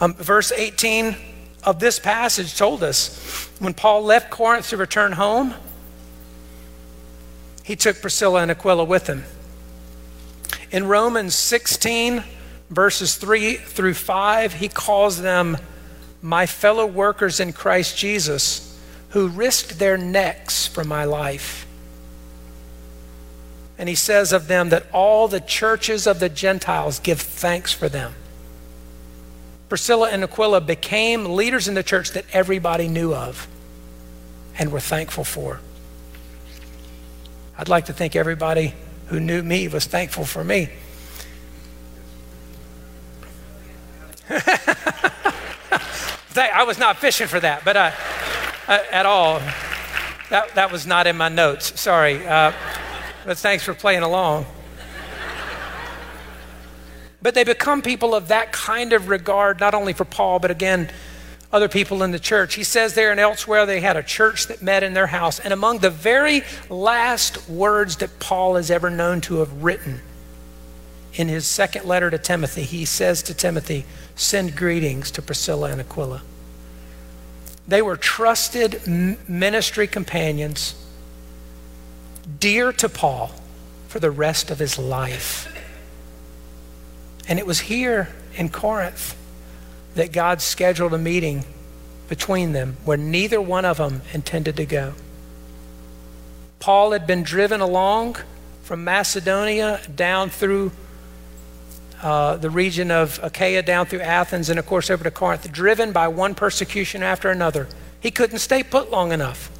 Um, 0.00 0.14
verse 0.14 0.52
18 0.52 1.16
of 1.64 1.78
this 1.78 1.98
passage 1.98 2.56
told 2.56 2.82
us 2.82 3.48
when 3.58 3.72
Paul 3.72 4.02
left 4.02 4.30
Corinth 4.30 4.68
to 4.70 4.76
return 4.76 5.12
home, 5.12 5.54
he 7.64 7.76
took 7.76 8.00
Priscilla 8.00 8.42
and 8.42 8.50
Aquila 8.50 8.84
with 8.84 9.06
him. 9.06 9.24
In 10.70 10.86
Romans 10.86 11.34
16, 11.34 12.24
verses 12.70 13.14
3 13.16 13.54
through 13.54 13.94
5, 13.94 14.54
he 14.54 14.68
calls 14.68 15.20
them 15.22 15.56
my 16.20 16.46
fellow 16.46 16.86
workers 16.86 17.40
in 17.40 17.52
Christ 17.52 17.96
Jesus 17.96 18.68
who 19.10 19.28
risked 19.28 19.78
their 19.78 19.98
necks 19.98 20.66
for 20.66 20.84
my 20.84 21.04
life. 21.04 21.66
And 23.82 23.88
he 23.88 23.96
says 23.96 24.32
of 24.32 24.46
them 24.46 24.68
that 24.68 24.86
all 24.92 25.26
the 25.26 25.40
churches 25.40 26.06
of 26.06 26.20
the 26.20 26.28
Gentiles 26.28 27.00
give 27.00 27.20
thanks 27.20 27.72
for 27.72 27.88
them. 27.88 28.14
Priscilla 29.68 30.08
and 30.08 30.22
Aquila 30.22 30.60
became 30.60 31.34
leaders 31.34 31.66
in 31.66 31.74
the 31.74 31.82
church 31.82 32.12
that 32.12 32.24
everybody 32.32 32.86
knew 32.86 33.12
of 33.12 33.48
and 34.56 34.70
were 34.70 34.78
thankful 34.78 35.24
for. 35.24 35.58
I'd 37.58 37.68
like 37.68 37.86
to 37.86 37.92
think 37.92 38.14
everybody 38.14 38.74
who 39.06 39.18
knew 39.18 39.42
me 39.42 39.66
was 39.66 39.84
thankful 39.84 40.26
for 40.26 40.44
me. 40.44 40.68
I 46.36 46.62
was 46.64 46.78
not 46.78 46.98
fishing 46.98 47.26
for 47.26 47.40
that, 47.40 47.64
but 47.64 47.76
I, 47.76 47.92
uh, 48.68 48.78
at 48.92 49.06
all. 49.06 49.40
That, 50.30 50.54
that 50.54 50.70
was 50.70 50.86
not 50.86 51.08
in 51.08 51.16
my 51.16 51.28
notes. 51.28 51.80
Sorry. 51.80 52.24
Uh, 52.24 52.52
but 53.24 53.38
thanks 53.38 53.64
for 53.64 53.74
playing 53.74 54.02
along. 54.02 54.46
but 57.20 57.34
they 57.34 57.44
become 57.44 57.82
people 57.82 58.14
of 58.14 58.28
that 58.28 58.52
kind 58.52 58.92
of 58.92 59.08
regard, 59.08 59.60
not 59.60 59.74
only 59.74 59.92
for 59.92 60.04
Paul, 60.04 60.38
but 60.38 60.50
again, 60.50 60.90
other 61.52 61.68
people 61.68 62.02
in 62.02 62.10
the 62.10 62.18
church. 62.18 62.54
He 62.54 62.64
says 62.64 62.94
there 62.94 63.10
and 63.10 63.20
elsewhere 63.20 63.66
they 63.66 63.80
had 63.80 63.96
a 63.96 64.02
church 64.02 64.46
that 64.46 64.62
met 64.62 64.82
in 64.82 64.94
their 64.94 65.08
house. 65.08 65.38
And 65.38 65.52
among 65.52 65.78
the 65.78 65.90
very 65.90 66.42
last 66.70 67.48
words 67.48 67.96
that 67.98 68.18
Paul 68.18 68.56
is 68.56 68.70
ever 68.70 68.88
known 68.88 69.20
to 69.22 69.36
have 69.36 69.62
written 69.62 70.00
in 71.14 71.28
his 71.28 71.46
second 71.46 71.84
letter 71.84 72.10
to 72.10 72.16
Timothy, 72.16 72.62
he 72.62 72.86
says 72.86 73.22
to 73.24 73.34
Timothy, 73.34 73.84
Send 74.16 74.56
greetings 74.56 75.10
to 75.10 75.22
Priscilla 75.22 75.70
and 75.70 75.80
Aquila. 75.80 76.22
They 77.68 77.82
were 77.82 77.96
trusted 77.96 78.86
ministry 79.28 79.86
companions 79.86 80.74
dear 82.38 82.72
to 82.72 82.88
Paul 82.88 83.30
for 83.88 83.98
the 83.98 84.10
rest 84.10 84.50
of 84.50 84.58
his 84.58 84.78
life. 84.78 85.48
And 87.28 87.38
it 87.38 87.46
was 87.46 87.60
here 87.60 88.08
in 88.34 88.48
Corinth 88.48 89.16
that 89.94 90.12
God 90.12 90.40
scheduled 90.40 90.94
a 90.94 90.98
meeting 90.98 91.44
between 92.08 92.52
them 92.52 92.76
where 92.84 92.96
neither 92.96 93.40
one 93.40 93.64
of 93.64 93.76
them 93.78 94.02
intended 94.12 94.56
to 94.56 94.66
go. 94.66 94.94
Paul 96.58 96.92
had 96.92 97.06
been 97.06 97.22
driven 97.22 97.60
along 97.60 98.16
from 98.62 98.84
Macedonia 98.84 99.80
down 99.94 100.30
through 100.30 100.72
uh, 102.02 102.36
the 102.36 102.50
region 102.50 102.90
of 102.90 103.20
Achaia, 103.22 103.62
down 103.62 103.86
through 103.86 104.00
Athens, 104.00 104.48
and 104.48 104.58
of 104.58 104.66
course 104.66 104.90
over 104.90 105.04
to 105.04 105.10
Corinth, 105.10 105.50
driven 105.52 105.92
by 105.92 106.08
one 106.08 106.34
persecution 106.34 107.02
after 107.02 107.30
another. 107.30 107.68
He 108.00 108.10
couldn't 108.10 108.38
stay 108.38 108.62
put 108.62 108.90
long 108.90 109.12
enough, 109.12 109.50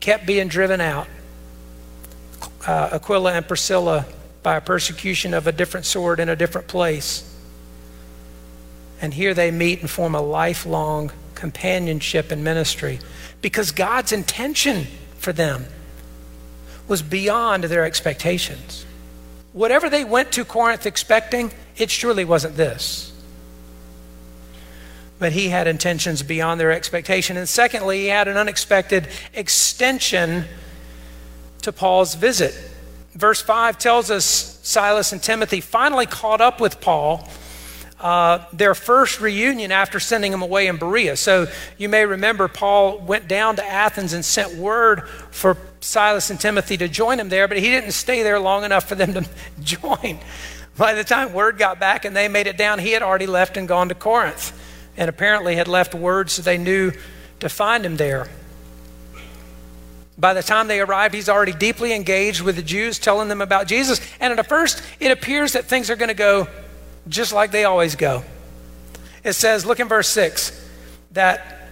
kept 0.00 0.26
being 0.26 0.48
driven 0.48 0.80
out. 0.80 1.06
Uh, 2.66 2.90
Aquila 2.92 3.32
and 3.32 3.46
Priscilla 3.46 4.06
by 4.42 4.56
a 4.56 4.60
persecution 4.60 5.34
of 5.34 5.46
a 5.46 5.52
different 5.52 5.86
sort 5.86 6.20
in 6.20 6.28
a 6.28 6.36
different 6.36 6.68
place. 6.68 7.30
And 9.00 9.12
here 9.12 9.34
they 9.34 9.50
meet 9.50 9.80
and 9.80 9.90
form 9.90 10.14
a 10.14 10.20
lifelong 10.20 11.10
companionship 11.34 12.30
and 12.30 12.44
ministry 12.44 13.00
because 13.42 13.72
God's 13.72 14.12
intention 14.12 14.86
for 15.18 15.32
them 15.32 15.66
was 16.88 17.02
beyond 17.02 17.64
their 17.64 17.84
expectations. 17.84 18.84
Whatever 19.52 19.88
they 19.88 20.04
went 20.04 20.32
to 20.32 20.44
Corinth 20.44 20.86
expecting, 20.86 21.52
it 21.76 21.90
surely 21.90 22.24
wasn't 22.24 22.56
this. 22.56 23.12
But 25.18 25.32
he 25.32 25.48
had 25.48 25.66
intentions 25.66 26.22
beyond 26.22 26.60
their 26.60 26.72
expectation. 26.72 27.36
And 27.36 27.48
secondly, 27.48 28.00
he 28.00 28.06
had 28.08 28.28
an 28.28 28.36
unexpected 28.36 29.08
extension 29.32 30.44
to 31.64 31.72
Paul's 31.72 32.14
visit. 32.14 32.54
Verse 33.12 33.40
5 33.40 33.78
tells 33.78 34.10
us 34.10 34.24
Silas 34.62 35.12
and 35.12 35.22
Timothy 35.22 35.60
finally 35.60 36.06
caught 36.06 36.40
up 36.40 36.60
with 36.60 36.80
Paul. 36.80 37.28
Uh, 38.00 38.44
their 38.52 38.74
first 38.74 39.20
reunion 39.20 39.72
after 39.72 39.98
sending 39.98 40.32
him 40.32 40.42
away 40.42 40.66
in 40.66 40.76
Berea. 40.76 41.16
So 41.16 41.46
you 41.78 41.88
may 41.88 42.04
remember 42.04 42.48
Paul 42.48 42.98
went 42.98 43.28
down 43.28 43.56
to 43.56 43.64
Athens 43.64 44.12
and 44.12 44.24
sent 44.24 44.56
word 44.56 45.08
for 45.30 45.56
Silas 45.80 46.28
and 46.28 46.38
Timothy 46.38 46.76
to 46.78 46.88
join 46.88 47.18
him 47.18 47.28
there, 47.28 47.48
but 47.48 47.56
he 47.56 47.70
didn't 47.70 47.92
stay 47.92 48.22
there 48.22 48.38
long 48.38 48.64
enough 48.64 48.86
for 48.88 48.94
them 48.94 49.14
to 49.14 49.26
join. 49.62 50.18
By 50.76 50.92
the 50.92 51.04
time 51.04 51.32
word 51.32 51.56
got 51.56 51.78
back 51.78 52.04
and 52.04 52.14
they 52.14 52.28
made 52.28 52.46
it 52.46 52.58
down, 52.58 52.78
he 52.78 52.92
had 52.92 53.02
already 53.02 53.26
left 53.26 53.56
and 53.56 53.68
gone 53.68 53.88
to 53.88 53.94
Corinth, 53.94 54.52
and 54.96 55.08
apparently 55.08 55.56
had 55.56 55.68
left 55.68 55.94
word 55.94 56.30
so 56.30 56.42
they 56.42 56.58
knew 56.58 56.92
to 57.40 57.48
find 57.48 57.86
him 57.86 57.96
there. 57.96 58.28
By 60.16 60.34
the 60.34 60.42
time 60.42 60.68
they 60.68 60.80
arrived, 60.80 61.14
he's 61.14 61.28
already 61.28 61.52
deeply 61.52 61.92
engaged 61.92 62.40
with 62.40 62.56
the 62.56 62.62
Jews, 62.62 62.98
telling 62.98 63.28
them 63.28 63.40
about 63.40 63.66
Jesus. 63.66 64.00
And 64.20 64.38
at 64.38 64.48
first, 64.48 64.82
it 65.00 65.10
appears 65.10 65.52
that 65.52 65.64
things 65.64 65.90
are 65.90 65.96
going 65.96 66.08
to 66.08 66.14
go 66.14 66.48
just 67.08 67.32
like 67.32 67.50
they 67.50 67.64
always 67.64 67.96
go. 67.96 68.22
It 69.24 69.32
says, 69.32 69.66
look 69.66 69.80
in 69.80 69.88
verse 69.88 70.08
6, 70.08 70.68
that 71.12 71.68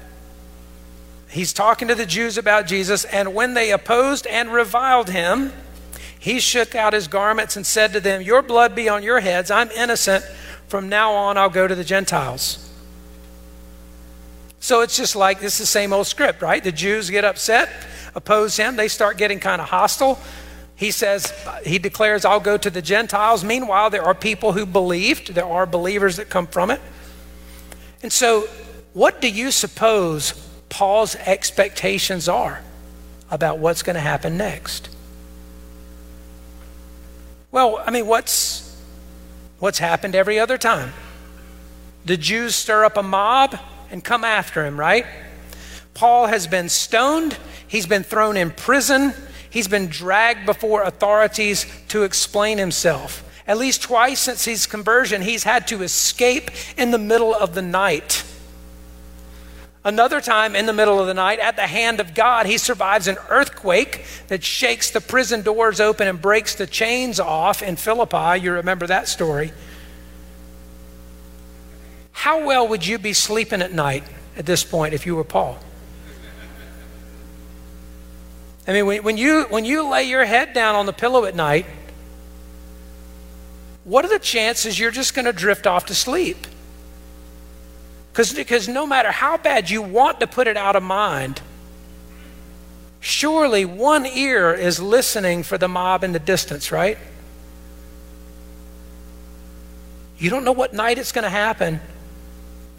he's 1.30 1.52
talking 1.52 1.88
to 1.88 1.94
the 1.94 2.06
Jews 2.06 2.36
about 2.36 2.66
Jesus, 2.66 3.04
and 3.04 3.34
when 3.34 3.54
they 3.54 3.70
opposed 3.70 4.26
and 4.26 4.52
reviled 4.52 5.10
him, 5.10 5.52
he 6.18 6.40
shook 6.40 6.74
out 6.74 6.92
his 6.92 7.08
garments 7.08 7.56
and 7.56 7.66
said 7.66 7.92
to 7.92 8.00
them, 8.00 8.22
Your 8.22 8.42
blood 8.42 8.76
be 8.76 8.88
on 8.88 9.02
your 9.02 9.18
heads. 9.18 9.50
I'm 9.50 9.70
innocent. 9.72 10.24
From 10.68 10.88
now 10.88 11.12
on, 11.12 11.36
I'll 11.36 11.50
go 11.50 11.66
to 11.66 11.74
the 11.74 11.82
Gentiles. 11.84 12.71
So 14.62 14.82
it's 14.82 14.96
just 14.96 15.16
like 15.16 15.40
this 15.40 15.54
is 15.54 15.58
the 15.58 15.66
same 15.66 15.92
old 15.92 16.06
script, 16.06 16.40
right? 16.40 16.62
The 16.62 16.70
Jews 16.70 17.10
get 17.10 17.24
upset 17.24 17.68
oppose 18.14 18.56
him. 18.56 18.76
They 18.76 18.86
start 18.86 19.16
getting 19.16 19.40
kind 19.40 19.60
of 19.60 19.68
hostile. 19.68 20.20
He 20.76 20.92
says, 20.92 21.32
he 21.66 21.80
declares, 21.80 22.24
I'll 22.24 22.38
go 22.38 22.56
to 22.56 22.70
the 22.70 22.80
Gentiles. 22.80 23.42
Meanwhile, 23.42 23.90
there 23.90 24.04
are 24.04 24.14
people 24.14 24.52
who 24.52 24.64
believed, 24.64 25.34
there 25.34 25.46
are 25.46 25.66
believers 25.66 26.16
that 26.16 26.30
come 26.30 26.46
from 26.46 26.70
it. 26.70 26.80
And 28.04 28.12
so, 28.12 28.46
what 28.92 29.20
do 29.20 29.28
you 29.28 29.50
suppose 29.50 30.32
Paul's 30.68 31.16
expectations 31.16 32.28
are 32.28 32.62
about 33.32 33.58
what's 33.58 33.82
going 33.82 33.94
to 33.94 34.00
happen 34.00 34.36
next? 34.36 34.90
Well, 37.50 37.82
I 37.84 37.90
mean, 37.90 38.06
what's, 38.06 38.80
what's 39.58 39.78
happened 39.78 40.14
every 40.14 40.38
other 40.38 40.56
time? 40.56 40.92
The 42.04 42.16
Jews 42.16 42.54
stir 42.54 42.84
up 42.84 42.96
a 42.96 43.02
mob 43.02 43.58
and 43.92 44.02
come 44.02 44.24
after 44.24 44.66
him, 44.66 44.80
right? 44.80 45.06
Paul 45.94 46.26
has 46.26 46.48
been 46.48 46.68
stoned 46.68 47.38
He's 47.72 47.86
been 47.86 48.02
thrown 48.02 48.36
in 48.36 48.50
prison. 48.50 49.14
He's 49.48 49.66
been 49.66 49.86
dragged 49.86 50.44
before 50.44 50.82
authorities 50.82 51.64
to 51.88 52.02
explain 52.02 52.58
himself. 52.58 53.26
At 53.46 53.56
least 53.56 53.80
twice 53.80 54.20
since 54.20 54.44
his 54.44 54.66
conversion, 54.66 55.22
he's 55.22 55.44
had 55.44 55.66
to 55.68 55.82
escape 55.82 56.50
in 56.76 56.90
the 56.90 56.98
middle 56.98 57.34
of 57.34 57.54
the 57.54 57.62
night. 57.62 58.24
Another 59.84 60.20
time 60.20 60.54
in 60.54 60.66
the 60.66 60.74
middle 60.74 61.00
of 61.00 61.06
the 61.06 61.14
night, 61.14 61.38
at 61.38 61.56
the 61.56 61.66
hand 61.66 61.98
of 61.98 62.12
God, 62.12 62.44
he 62.44 62.58
survives 62.58 63.08
an 63.08 63.16
earthquake 63.30 64.04
that 64.28 64.44
shakes 64.44 64.90
the 64.90 65.00
prison 65.00 65.40
doors 65.40 65.80
open 65.80 66.06
and 66.06 66.20
breaks 66.20 66.54
the 66.54 66.66
chains 66.66 67.18
off 67.18 67.62
in 67.62 67.76
Philippi. 67.76 68.38
You 68.38 68.52
remember 68.52 68.86
that 68.86 69.08
story. 69.08 69.50
How 72.12 72.44
well 72.44 72.68
would 72.68 72.86
you 72.86 72.98
be 72.98 73.12
sleeping 73.12 73.62
at 73.62 73.72
night 73.72 74.04
at 74.36 74.46
this 74.46 74.64
point 74.64 74.94
if 74.94 75.06
you 75.06 75.16
were 75.16 75.24
Paul? 75.24 75.58
I 78.66 78.72
mean, 78.72 78.86
when, 78.86 79.02
when, 79.02 79.16
you, 79.16 79.46
when 79.50 79.64
you 79.64 79.88
lay 79.88 80.04
your 80.04 80.24
head 80.24 80.52
down 80.52 80.76
on 80.76 80.86
the 80.86 80.92
pillow 80.92 81.24
at 81.24 81.34
night, 81.34 81.66
what 83.84 84.04
are 84.04 84.08
the 84.08 84.20
chances 84.20 84.78
you're 84.78 84.92
just 84.92 85.14
going 85.14 85.24
to 85.24 85.32
drift 85.32 85.66
off 85.66 85.86
to 85.86 85.94
sleep? 85.94 86.46
Because 88.12 88.68
no 88.68 88.86
matter 88.86 89.10
how 89.10 89.36
bad 89.36 89.70
you 89.70 89.82
want 89.82 90.20
to 90.20 90.26
put 90.26 90.46
it 90.46 90.56
out 90.56 90.76
of 90.76 90.82
mind, 90.82 91.40
surely 93.00 93.64
one 93.64 94.06
ear 94.06 94.52
is 94.52 94.78
listening 94.78 95.42
for 95.42 95.58
the 95.58 95.66
mob 95.66 96.04
in 96.04 96.12
the 96.12 96.18
distance, 96.20 96.70
right? 96.70 96.98
You 100.18 100.30
don't 100.30 100.44
know 100.44 100.52
what 100.52 100.72
night 100.72 100.98
it's 100.98 101.10
going 101.10 101.24
to 101.24 101.30
happen, 101.30 101.80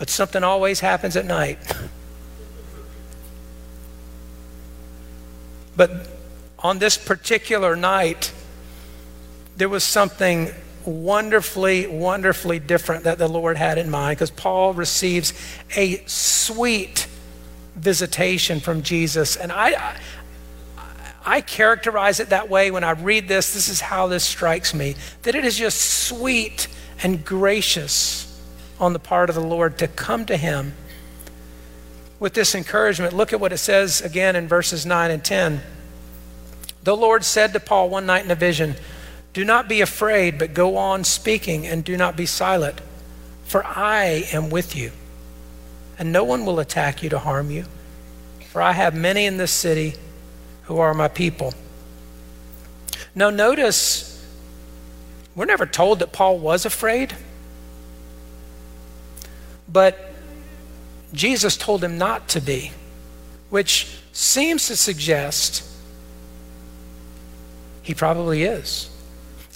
but 0.04 0.10
something 0.10 0.44
always 0.44 0.82
happens 0.82 1.16
at 1.16 1.24
night. 1.24 1.58
But 5.78 6.10
on 6.60 6.80
this 6.80 6.98
particular 6.98 7.78
night, 7.78 8.34
there 9.56 9.70
was 9.70 9.86
something 9.86 10.50
wonderfully, 10.84 11.88
wonderfully 11.88 12.60
different 12.60 13.06
that 13.06 13.18
the 13.18 13.30
Lord 13.30 13.56
had 13.56 13.78
in 13.78 13.90
mind 13.90 14.18
because 14.18 14.30
Paul 14.30 14.74
receives 14.74 15.32
a 15.78 16.04
sweet 16.06 17.08
visitation 17.78 18.60
from 18.60 18.82
Jesus. 18.82 19.38
And 19.38 19.54
I, 19.54 19.96
I, 21.26 21.40
characterize 21.40 22.20
it 22.20 22.32
that 22.32 22.50
way 22.50 22.72
when 22.72 22.84
I 22.84 22.92
read 22.92 23.30
this. 23.30 23.54
This 23.54 23.70
is 23.70 23.80
how 23.80 24.08
this 24.08 24.26
strikes 24.26 24.74
me 24.74 24.96
that 25.22 25.34
it 25.34 25.46
is 25.46 25.58
just 25.58 25.80
sweet 25.80 26.68
and 27.02 27.24
gracious 27.24 28.23
on 28.80 28.94
the 28.94 29.00
part 29.00 29.30
of 29.30 29.36
the 29.36 29.42
Lord 29.42 29.78
to 29.80 29.88
come 29.88 30.26
to 30.26 30.38
him 30.38 30.74
with 32.20 32.34
this 32.34 32.56
encouragement, 32.56 33.14
look 33.14 33.34
at 33.34 33.40
what 33.40 33.52
it 33.52 33.58
says 33.58 34.00
again 34.02 34.36
in 34.36 34.48
verses 34.48 34.86
9 34.86 35.12
and 35.12 35.24
10. 35.24 35.62
The 36.84 36.96
Lord 36.96 37.26
said 37.26 37.52
to 37.52 37.60
Paul 37.60 37.90
one 37.90 38.06
night 38.06 38.24
in 38.24 38.32
a 38.32 38.36
vision, 38.36 38.76
Do 39.34 39.44
not 39.44 39.68
be 39.68 39.82
afraid, 39.82 40.38
but 40.38 40.54
go 40.54 40.78
on 40.78 41.04
speaking 41.04 41.68
and 41.68 41.84
do 41.84 41.98
not 41.98 42.16
be 42.16 42.26
silent, 42.26 42.80
for 43.44 43.66
I 43.66 44.26
am 44.32 44.50
with 44.50 44.76
you, 44.76 44.92
and 46.00 46.12
no 46.12 46.24
one 46.24 46.46
will 46.46 46.62
attack 46.62 47.04
you 47.04 47.10
to 47.10 47.20
harm 47.20 47.52
you. 47.52 47.66
For 48.52 48.62
I 48.62 48.72
have 48.72 48.96
many 48.96 49.26
in 49.26 49.38
this 49.38 49.52
city 49.52 49.96
who 50.64 50.78
are 50.78 50.94
my 50.94 51.08
people. 51.08 51.54
Now, 53.14 53.30
notice, 53.30 54.26
we're 55.36 55.44
never 55.44 55.66
told 55.66 56.00
that 56.00 56.14
Paul 56.14 56.40
was 56.40 56.66
afraid, 56.66 57.14
but 59.74 60.12
Jesus 61.14 61.58
told 61.58 61.84
him 61.84 61.98
not 61.98 62.30
to 62.30 62.42
be, 62.42 62.72
which 63.50 63.98
seems 64.14 64.68
to 64.68 64.76
suggest 64.76 65.68
he 67.82 67.94
probably 67.94 68.44
is. 68.44 68.90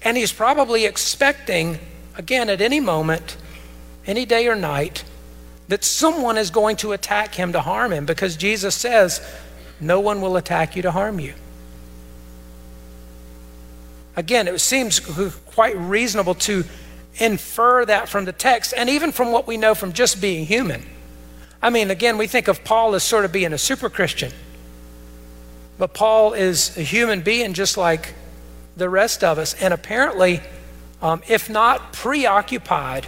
And 0.03 0.17
he's 0.17 0.33
probably 0.33 0.85
expecting, 0.85 1.79
again, 2.15 2.49
at 2.49 2.61
any 2.61 2.79
moment, 2.79 3.37
any 4.05 4.25
day 4.25 4.47
or 4.47 4.55
night, 4.55 5.03
that 5.67 5.83
someone 5.83 6.37
is 6.37 6.49
going 6.49 6.77
to 6.77 6.91
attack 6.93 7.35
him 7.35 7.53
to 7.53 7.61
harm 7.61 7.91
him 7.91 8.05
because 8.05 8.35
Jesus 8.35 8.75
says, 8.75 9.21
No 9.79 9.99
one 9.99 10.21
will 10.21 10.37
attack 10.37 10.75
you 10.75 10.81
to 10.81 10.91
harm 10.91 11.19
you. 11.19 11.33
Again, 14.15 14.47
it 14.47 14.59
seems 14.59 14.99
quite 14.99 15.77
reasonable 15.77 16.33
to 16.35 16.63
infer 17.19 17.85
that 17.85 18.09
from 18.09 18.25
the 18.25 18.31
text 18.31 18.73
and 18.75 18.89
even 18.89 19.11
from 19.11 19.31
what 19.31 19.47
we 19.47 19.57
know 19.57 19.75
from 19.75 19.93
just 19.93 20.21
being 20.21 20.45
human. 20.45 20.83
I 21.61 21.69
mean, 21.69 21.89
again, 21.89 22.17
we 22.17 22.27
think 22.27 22.47
of 22.47 22.63
Paul 22.63 22.95
as 22.95 23.03
sort 23.03 23.25
of 23.25 23.31
being 23.31 23.53
a 23.53 23.57
super 23.57 23.89
Christian. 23.89 24.31
But 25.77 25.93
Paul 25.93 26.33
is 26.33 26.75
a 26.77 26.81
human 26.81 27.21
being 27.21 27.53
just 27.53 27.77
like 27.77 28.13
the 28.75 28.89
rest 28.89 29.23
of 29.23 29.37
us. 29.37 29.53
And 29.55 29.73
apparently, 29.73 30.41
um, 31.01 31.21
if 31.27 31.49
not 31.49 31.93
preoccupied 31.93 33.07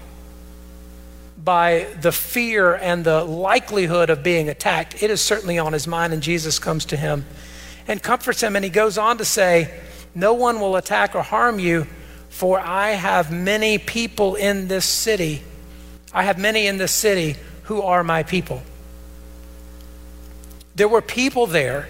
by 1.43 1.87
the 2.01 2.11
fear 2.11 2.75
and 2.75 3.03
the 3.03 3.23
likelihood 3.23 4.09
of 4.09 4.23
being 4.23 4.49
attacked, 4.49 5.01
it 5.01 5.09
is 5.09 5.21
certainly 5.21 5.57
on 5.57 5.73
his 5.73 5.87
mind. 5.87 6.13
And 6.13 6.21
Jesus 6.21 6.59
comes 6.59 6.85
to 6.85 6.97
him 6.97 7.25
and 7.87 8.01
comforts 8.01 8.41
him. 8.41 8.55
And 8.55 8.63
he 8.65 8.71
goes 8.71 8.97
on 8.97 9.17
to 9.17 9.25
say, 9.25 9.79
No 10.13 10.33
one 10.33 10.59
will 10.59 10.75
attack 10.75 11.15
or 11.15 11.23
harm 11.23 11.59
you, 11.59 11.87
for 12.39 12.57
I 12.57 12.91
have 12.91 13.33
many 13.33 13.77
people 13.77 14.35
in 14.35 14.69
this 14.69 14.85
city. 14.85 15.41
I 16.13 16.23
have 16.23 16.37
many 16.37 16.67
in 16.67 16.77
this 16.77 16.93
city 16.93 17.35
who 17.63 17.81
are 17.81 18.01
my 18.01 18.23
people. 18.23 18.61
There 20.73 20.87
were 20.87 21.01
people 21.01 21.47
there 21.47 21.89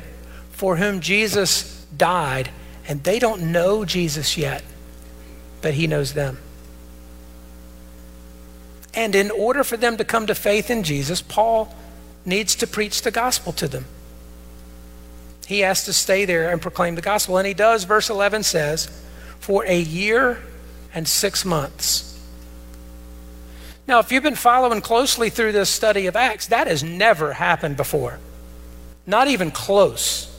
for 0.50 0.78
whom 0.78 1.02
Jesus 1.02 1.86
died 1.96 2.50
And 2.88 3.04
they 3.04 3.20
don't 3.20 3.52
know 3.52 3.86
Jesus 3.86 4.36
yet, 4.36 4.64
but 5.62 5.76
he 5.76 5.86
knows 5.86 6.14
them. 6.14 6.40
And 8.96 9.14
in 9.14 9.30
order 9.30 9.64
for 9.64 9.78
them 9.78 9.98
to 9.98 10.04
come 10.04 10.26
to 10.26 10.34
faith 10.34 10.72
in 10.72 10.82
Jesus, 10.82 11.22
Paul 11.22 11.72
needs 12.26 12.56
to 12.56 12.66
preach 12.66 13.04
the 13.04 13.12
gospel 13.12 13.54
to 13.54 13.68
them. 13.68 13.86
He 15.46 15.60
has 15.60 15.86
to 15.86 15.94
stay 15.94 16.26
there 16.26 16.50
and 16.50 16.60
proclaim 16.60 16.96
the 16.96 17.04
gospel. 17.04 17.38
And 17.38 17.46
he 17.46 17.54
does, 17.54 17.84
verse 17.84 18.10
11 18.10 18.42
says, 18.42 18.90
for 19.50 19.66
a 19.66 19.80
year 19.80 20.38
and 20.94 21.08
six 21.08 21.44
months. 21.44 22.22
Now, 23.88 23.98
if 23.98 24.12
you've 24.12 24.22
been 24.22 24.36
following 24.36 24.80
closely 24.80 25.32
through 25.32 25.54
this 25.54 25.72
study 25.72 26.06
of 26.06 26.16
Acts, 26.16 26.46
that 26.50 26.68
has 26.68 26.84
never 26.84 27.34
happened 27.34 27.76
before. 27.76 28.20
Not 29.08 29.28
even 29.28 29.50
close. 29.50 30.32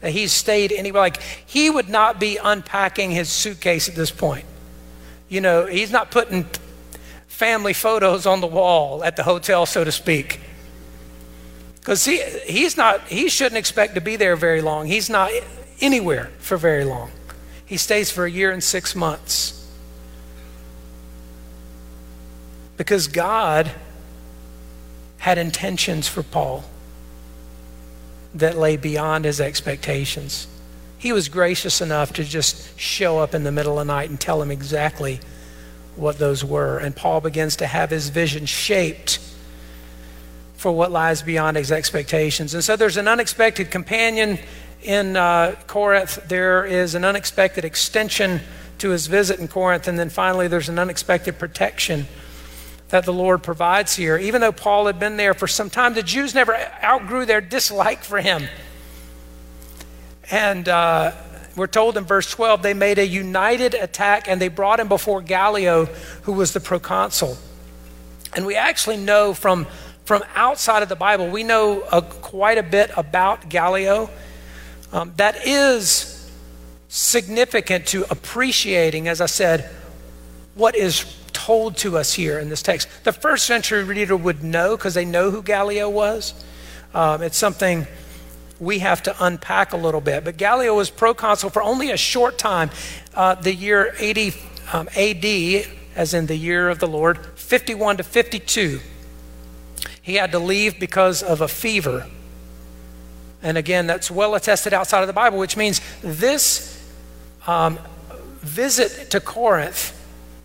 That 0.00 0.10
he's 0.10 0.32
stayed 0.32 0.72
anywhere. 0.72 1.02
Like, 1.02 1.22
he 1.22 1.70
would 1.70 1.88
not 1.88 2.18
be 2.18 2.38
unpacking 2.42 3.12
his 3.12 3.28
suitcase 3.28 3.88
at 3.88 3.94
this 3.94 4.10
point. 4.10 4.46
You 5.28 5.40
know, 5.40 5.66
he's 5.66 5.92
not 5.92 6.10
putting 6.10 6.44
family 7.28 7.72
photos 7.72 8.26
on 8.26 8.40
the 8.40 8.48
wall 8.48 9.04
at 9.04 9.14
the 9.14 9.22
hotel, 9.22 9.64
so 9.66 9.84
to 9.84 9.92
speak. 9.92 10.40
Because 11.76 12.04
he, 12.04 12.20
he's 12.44 12.76
not, 12.76 13.06
he 13.06 13.28
shouldn't 13.28 13.58
expect 13.58 13.94
to 13.94 14.00
be 14.00 14.16
there 14.16 14.34
very 14.34 14.60
long. 14.60 14.86
He's 14.86 15.08
not 15.08 15.30
anywhere 15.80 16.32
for 16.40 16.56
very 16.56 16.84
long. 16.84 17.12
He 17.66 17.76
stays 17.76 18.10
for 18.10 18.24
a 18.24 18.30
year 18.30 18.52
and 18.52 18.62
six 18.62 18.94
months. 18.94 19.52
Because 22.76 23.08
God 23.08 23.70
had 25.18 25.38
intentions 25.38 26.06
for 26.06 26.22
Paul 26.22 26.64
that 28.34 28.56
lay 28.56 28.76
beyond 28.76 29.24
his 29.24 29.40
expectations. 29.40 30.46
He 30.98 31.12
was 31.12 31.28
gracious 31.28 31.80
enough 31.80 32.12
to 32.14 32.24
just 32.24 32.78
show 32.78 33.18
up 33.18 33.34
in 33.34 33.44
the 33.44 33.52
middle 33.52 33.78
of 33.78 33.86
the 33.86 33.92
night 33.92 34.10
and 34.10 34.20
tell 34.20 34.40
him 34.40 34.50
exactly 34.50 35.20
what 35.96 36.18
those 36.18 36.44
were. 36.44 36.78
And 36.78 36.94
Paul 36.94 37.20
begins 37.20 37.56
to 37.56 37.66
have 37.66 37.90
his 37.90 38.10
vision 38.10 38.46
shaped 38.46 39.18
for 40.54 40.72
what 40.72 40.90
lies 40.90 41.22
beyond 41.22 41.56
his 41.56 41.72
expectations. 41.72 42.54
And 42.54 42.62
so 42.62 42.76
there's 42.76 42.96
an 42.96 43.08
unexpected 43.08 43.70
companion 43.70 44.38
in 44.82 45.16
uh, 45.16 45.56
Corinth, 45.66 46.28
there 46.28 46.64
is 46.64 46.94
an 46.94 47.04
unexpected 47.04 47.64
extension 47.64 48.40
to 48.78 48.90
his 48.90 49.06
visit 49.06 49.38
in 49.40 49.48
Corinth, 49.48 49.88
and 49.88 49.98
then 49.98 50.10
finally 50.10 50.48
there's 50.48 50.68
an 50.68 50.78
unexpected 50.78 51.38
protection 51.38 52.06
that 52.88 53.04
the 53.04 53.12
Lord 53.12 53.42
provides 53.42 53.96
here. 53.96 54.16
Even 54.16 54.40
though 54.40 54.52
Paul 54.52 54.86
had 54.86 54.98
been 54.98 55.16
there 55.16 55.34
for 55.34 55.48
some 55.48 55.70
time, 55.70 55.94
the 55.94 56.02
Jews 56.02 56.34
never 56.34 56.54
outgrew 56.82 57.26
their 57.26 57.40
dislike 57.40 58.04
for 58.04 58.20
him. 58.20 58.48
And 60.30 60.68
uh, 60.68 61.12
we're 61.56 61.66
told 61.66 61.96
in 61.96 62.04
verse 62.04 62.30
12 62.30 62.62
they 62.62 62.74
made 62.74 62.98
a 62.98 63.06
united 63.06 63.74
attack 63.74 64.28
and 64.28 64.40
they 64.40 64.48
brought 64.48 64.78
him 64.78 64.88
before 64.88 65.20
Gallio, 65.20 65.86
who 66.22 66.32
was 66.32 66.52
the 66.52 66.60
proconsul. 66.60 67.36
And 68.34 68.44
we 68.44 68.54
actually 68.54 68.98
know 68.98 69.34
from, 69.34 69.66
from 70.04 70.22
outside 70.34 70.82
of 70.82 70.88
the 70.88 70.96
Bible, 70.96 71.28
we 71.28 71.42
know 71.42 71.82
a, 71.90 72.02
quite 72.02 72.58
a 72.58 72.62
bit 72.62 72.90
about 72.96 73.48
Gallio. 73.48 74.10
Um, 74.96 75.12
that 75.18 75.46
is 75.46 76.26
significant 76.88 77.84
to 77.88 78.10
appreciating, 78.10 79.08
as 79.08 79.20
I 79.20 79.26
said, 79.26 79.68
what 80.54 80.74
is 80.74 81.04
told 81.34 81.76
to 81.78 81.98
us 81.98 82.14
here 82.14 82.38
in 82.38 82.48
this 82.48 82.62
text. 82.62 82.88
The 83.04 83.12
first 83.12 83.44
century 83.44 83.84
reader 83.84 84.16
would 84.16 84.42
know 84.42 84.74
because 84.74 84.94
they 84.94 85.04
know 85.04 85.30
who 85.30 85.42
Gallio 85.42 85.90
was. 85.90 86.32
Um, 86.94 87.20
it's 87.20 87.36
something 87.36 87.86
we 88.58 88.78
have 88.78 89.02
to 89.02 89.14
unpack 89.22 89.74
a 89.74 89.76
little 89.76 90.00
bit. 90.00 90.24
But 90.24 90.38
Gallio 90.38 90.74
was 90.74 90.88
proconsul 90.88 91.50
for 91.50 91.62
only 91.62 91.90
a 91.90 91.98
short 91.98 92.38
time, 92.38 92.70
uh, 93.14 93.34
the 93.34 93.52
year 93.52 93.94
80 93.98 94.32
um, 94.72 94.88
AD, 94.96 95.26
as 95.94 96.14
in 96.14 96.24
the 96.24 96.36
year 96.36 96.70
of 96.70 96.78
the 96.78 96.88
Lord, 96.88 97.18
51 97.34 97.98
to 97.98 98.02
52. 98.02 98.80
He 100.00 100.14
had 100.14 100.32
to 100.32 100.38
leave 100.38 100.80
because 100.80 101.22
of 101.22 101.42
a 101.42 101.48
fever. 101.48 102.06
And 103.46 103.56
again, 103.56 103.86
that's 103.86 104.10
well 104.10 104.34
attested 104.34 104.72
outside 104.72 105.02
of 105.02 105.06
the 105.06 105.12
Bible, 105.12 105.38
which 105.38 105.56
means 105.56 105.80
this 106.02 106.84
um, 107.46 107.78
visit 108.40 109.12
to 109.12 109.20
Corinth 109.20 109.92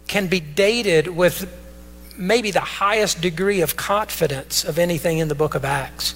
can 0.08 0.28
be 0.28 0.40
dated 0.40 1.08
with 1.08 1.52
maybe 2.16 2.52
the 2.52 2.60
highest 2.60 3.20
degree 3.20 3.62
of 3.62 3.76
confidence 3.76 4.64
of 4.64 4.78
anything 4.78 5.18
in 5.18 5.30
the 5.30 5.34
book 5.34 5.56
of 5.56 5.66
Acts. 5.66 6.14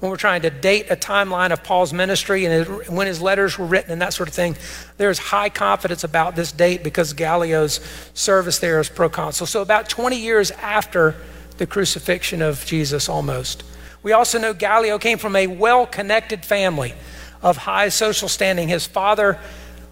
When 0.00 0.08
we're 0.08 0.16
trying 0.16 0.40
to 0.40 0.48
date 0.48 0.86
a 0.88 0.96
timeline 0.96 1.52
of 1.52 1.62
Paul's 1.62 1.92
ministry 1.92 2.46
and 2.46 2.66
when 2.88 3.06
his 3.06 3.20
letters 3.20 3.58
were 3.58 3.66
written 3.66 3.92
and 3.92 4.00
that 4.00 4.14
sort 4.14 4.30
of 4.30 4.34
thing, 4.34 4.56
there's 4.96 5.18
high 5.18 5.50
confidence 5.50 6.02
about 6.02 6.34
this 6.34 6.50
date 6.50 6.82
because 6.82 7.12
Gallio's 7.12 7.78
service 8.14 8.58
there 8.58 8.78
as 8.78 8.88
proconsul. 8.88 9.46
So, 9.46 9.60
about 9.60 9.90
20 9.90 10.16
years 10.16 10.50
after 10.50 11.14
the 11.58 11.66
crucifixion 11.66 12.40
of 12.40 12.64
Jesus, 12.64 13.06
almost. 13.06 13.64
We 14.06 14.12
also 14.12 14.38
know 14.38 14.54
Gallio 14.54 15.00
came 15.00 15.18
from 15.18 15.34
a 15.34 15.48
well 15.48 15.84
connected 15.84 16.44
family 16.44 16.94
of 17.42 17.56
high 17.56 17.88
social 17.88 18.28
standing. 18.28 18.68
His 18.68 18.86
father 18.86 19.36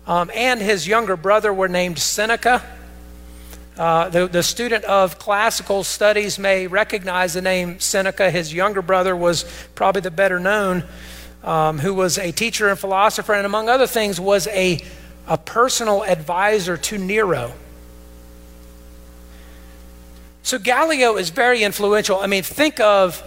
um, 0.06 0.30
and 0.32 0.60
his 0.60 0.86
younger 0.86 1.16
brother 1.16 1.52
were 1.52 1.66
named 1.66 1.98
Seneca. 1.98 2.62
Uh, 3.76 4.10
the, 4.10 4.28
the 4.28 4.44
student 4.44 4.84
of 4.84 5.18
classical 5.18 5.82
studies 5.82 6.38
may 6.38 6.68
recognize 6.68 7.34
the 7.34 7.42
name 7.42 7.80
Seneca. 7.80 8.30
His 8.30 8.54
younger 8.54 8.82
brother 8.82 9.16
was 9.16 9.44
probably 9.74 10.02
the 10.02 10.12
better 10.12 10.38
known, 10.38 10.84
um, 11.42 11.80
who 11.80 11.92
was 11.92 12.16
a 12.16 12.30
teacher 12.30 12.68
and 12.68 12.78
philosopher, 12.78 13.34
and 13.34 13.44
among 13.44 13.68
other 13.68 13.88
things, 13.88 14.20
was 14.20 14.46
a, 14.46 14.80
a 15.26 15.38
personal 15.38 16.04
advisor 16.04 16.76
to 16.76 16.98
Nero. 16.98 17.52
So 20.44 20.60
Gallio 20.60 21.16
is 21.16 21.30
very 21.30 21.64
influential. 21.64 22.20
I 22.20 22.28
mean, 22.28 22.44
think 22.44 22.78
of 22.78 23.20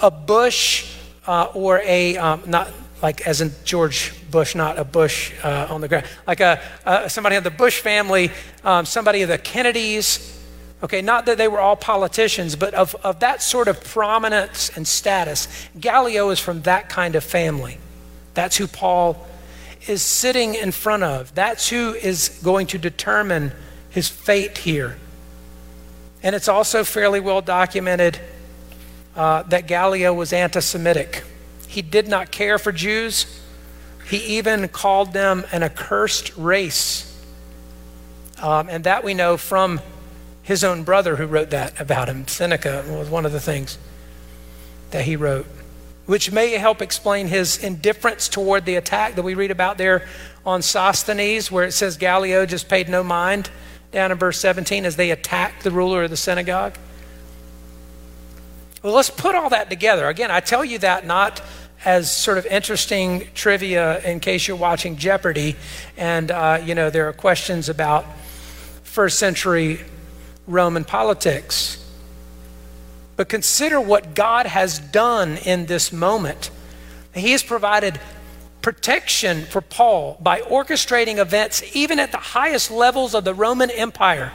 a 0.00 0.10
Bush 0.10 0.94
uh, 1.26 1.48
or 1.54 1.80
a, 1.84 2.16
um, 2.16 2.42
not 2.46 2.70
like 3.02 3.26
as 3.26 3.40
in 3.40 3.52
George 3.64 4.12
Bush, 4.30 4.54
not 4.54 4.78
a 4.78 4.84
Bush 4.84 5.32
uh, 5.42 5.68
on 5.70 5.80
the 5.80 5.88
ground, 5.88 6.06
like 6.26 6.40
a, 6.40 6.60
uh, 6.84 7.08
somebody 7.08 7.36
of 7.36 7.44
the 7.44 7.50
Bush 7.50 7.80
family, 7.80 8.30
um, 8.64 8.84
somebody 8.84 9.22
of 9.22 9.28
the 9.28 9.38
Kennedys. 9.38 10.38
Okay, 10.82 11.02
not 11.02 11.26
that 11.26 11.36
they 11.36 11.48
were 11.48 11.60
all 11.60 11.76
politicians, 11.76 12.56
but 12.56 12.72
of, 12.72 12.94
of 13.04 13.20
that 13.20 13.42
sort 13.42 13.68
of 13.68 13.84
prominence 13.84 14.70
and 14.76 14.88
status. 14.88 15.46
Gallio 15.78 16.30
is 16.30 16.38
from 16.38 16.62
that 16.62 16.88
kind 16.88 17.14
of 17.16 17.24
family. 17.24 17.78
That's 18.32 18.56
who 18.56 18.66
Paul 18.66 19.26
is 19.86 20.02
sitting 20.02 20.54
in 20.54 20.72
front 20.72 21.02
of. 21.02 21.34
That's 21.34 21.68
who 21.68 21.92
is 21.94 22.40
going 22.42 22.66
to 22.68 22.78
determine 22.78 23.52
his 23.90 24.08
fate 24.08 24.58
here. 24.58 24.96
And 26.22 26.34
it's 26.34 26.48
also 26.48 26.84
fairly 26.84 27.20
well 27.20 27.42
documented 27.42 28.18
uh, 29.16 29.42
that 29.44 29.66
Gallio 29.66 30.12
was 30.14 30.32
anti 30.32 30.60
Semitic. 30.60 31.24
He 31.66 31.82
did 31.82 32.08
not 32.08 32.30
care 32.30 32.58
for 32.58 32.72
Jews. 32.72 33.40
He 34.08 34.38
even 34.38 34.68
called 34.68 35.12
them 35.12 35.44
an 35.52 35.62
accursed 35.62 36.36
race. 36.36 37.06
Um, 38.42 38.68
and 38.68 38.84
that 38.84 39.04
we 39.04 39.14
know 39.14 39.36
from 39.36 39.80
his 40.42 40.64
own 40.64 40.82
brother 40.82 41.16
who 41.16 41.26
wrote 41.26 41.50
that 41.50 41.80
about 41.80 42.08
him. 42.08 42.26
Seneca 42.26 42.84
was 42.88 43.08
one 43.08 43.24
of 43.24 43.32
the 43.32 43.40
things 43.40 43.78
that 44.90 45.04
he 45.04 45.14
wrote, 45.14 45.46
which 46.06 46.32
may 46.32 46.50
help 46.52 46.82
explain 46.82 47.28
his 47.28 47.62
indifference 47.62 48.28
toward 48.28 48.64
the 48.64 48.74
attack 48.74 49.14
that 49.14 49.22
we 49.22 49.34
read 49.34 49.50
about 49.50 49.78
there 49.78 50.08
on 50.44 50.62
Sosthenes, 50.62 51.52
where 51.52 51.64
it 51.64 51.72
says 51.72 51.96
Gallio 51.96 52.46
just 52.46 52.68
paid 52.68 52.88
no 52.88 53.04
mind, 53.04 53.50
down 53.92 54.10
in 54.10 54.18
verse 54.18 54.40
17, 54.40 54.84
as 54.84 54.96
they 54.96 55.10
attacked 55.10 55.62
the 55.62 55.70
ruler 55.70 56.04
of 56.04 56.10
the 56.10 56.16
synagogue. 56.16 56.74
Well, 58.82 58.94
let's 58.94 59.10
put 59.10 59.34
all 59.34 59.50
that 59.50 59.68
together. 59.68 60.08
Again, 60.08 60.30
I 60.30 60.40
tell 60.40 60.64
you 60.64 60.78
that 60.78 61.06
not 61.06 61.42
as 61.84 62.10
sort 62.10 62.38
of 62.38 62.46
interesting 62.46 63.28
trivia 63.34 64.00
in 64.00 64.20
case 64.20 64.48
you're 64.48 64.56
watching 64.56 64.96
Jeopardy, 64.96 65.56
and 65.98 66.30
uh, 66.30 66.62
you 66.64 66.74
know 66.74 66.88
there 66.88 67.06
are 67.06 67.12
questions 67.12 67.68
about 67.68 68.06
first 68.82 69.18
century 69.18 69.80
Roman 70.46 70.84
politics. 70.84 71.76
But 73.16 73.28
consider 73.28 73.78
what 73.78 74.14
God 74.14 74.46
has 74.46 74.78
done 74.78 75.36
in 75.36 75.66
this 75.66 75.92
moment. 75.92 76.50
He 77.14 77.32
has 77.32 77.42
provided 77.42 78.00
protection 78.62 79.42
for 79.44 79.60
Paul 79.60 80.16
by 80.20 80.40
orchestrating 80.40 81.18
events 81.18 81.62
even 81.76 81.98
at 81.98 82.12
the 82.12 82.18
highest 82.18 82.70
levels 82.70 83.14
of 83.14 83.24
the 83.24 83.34
Roman 83.34 83.70
Empire 83.70 84.32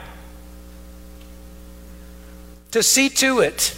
to 2.70 2.82
see 2.82 3.08
to 3.08 3.40
it 3.40 3.76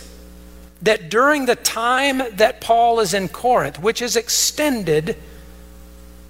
that 0.83 1.11
during 1.11 1.47
the 1.47 1.57
time 1.57 2.23
that 2.37 2.61
Paul 2.61 3.01
is 3.01 3.14
in 3.14 3.29
Corinth, 3.29 3.81
which 3.81 4.01
is 4.01 4.17
extended, 4.17 5.17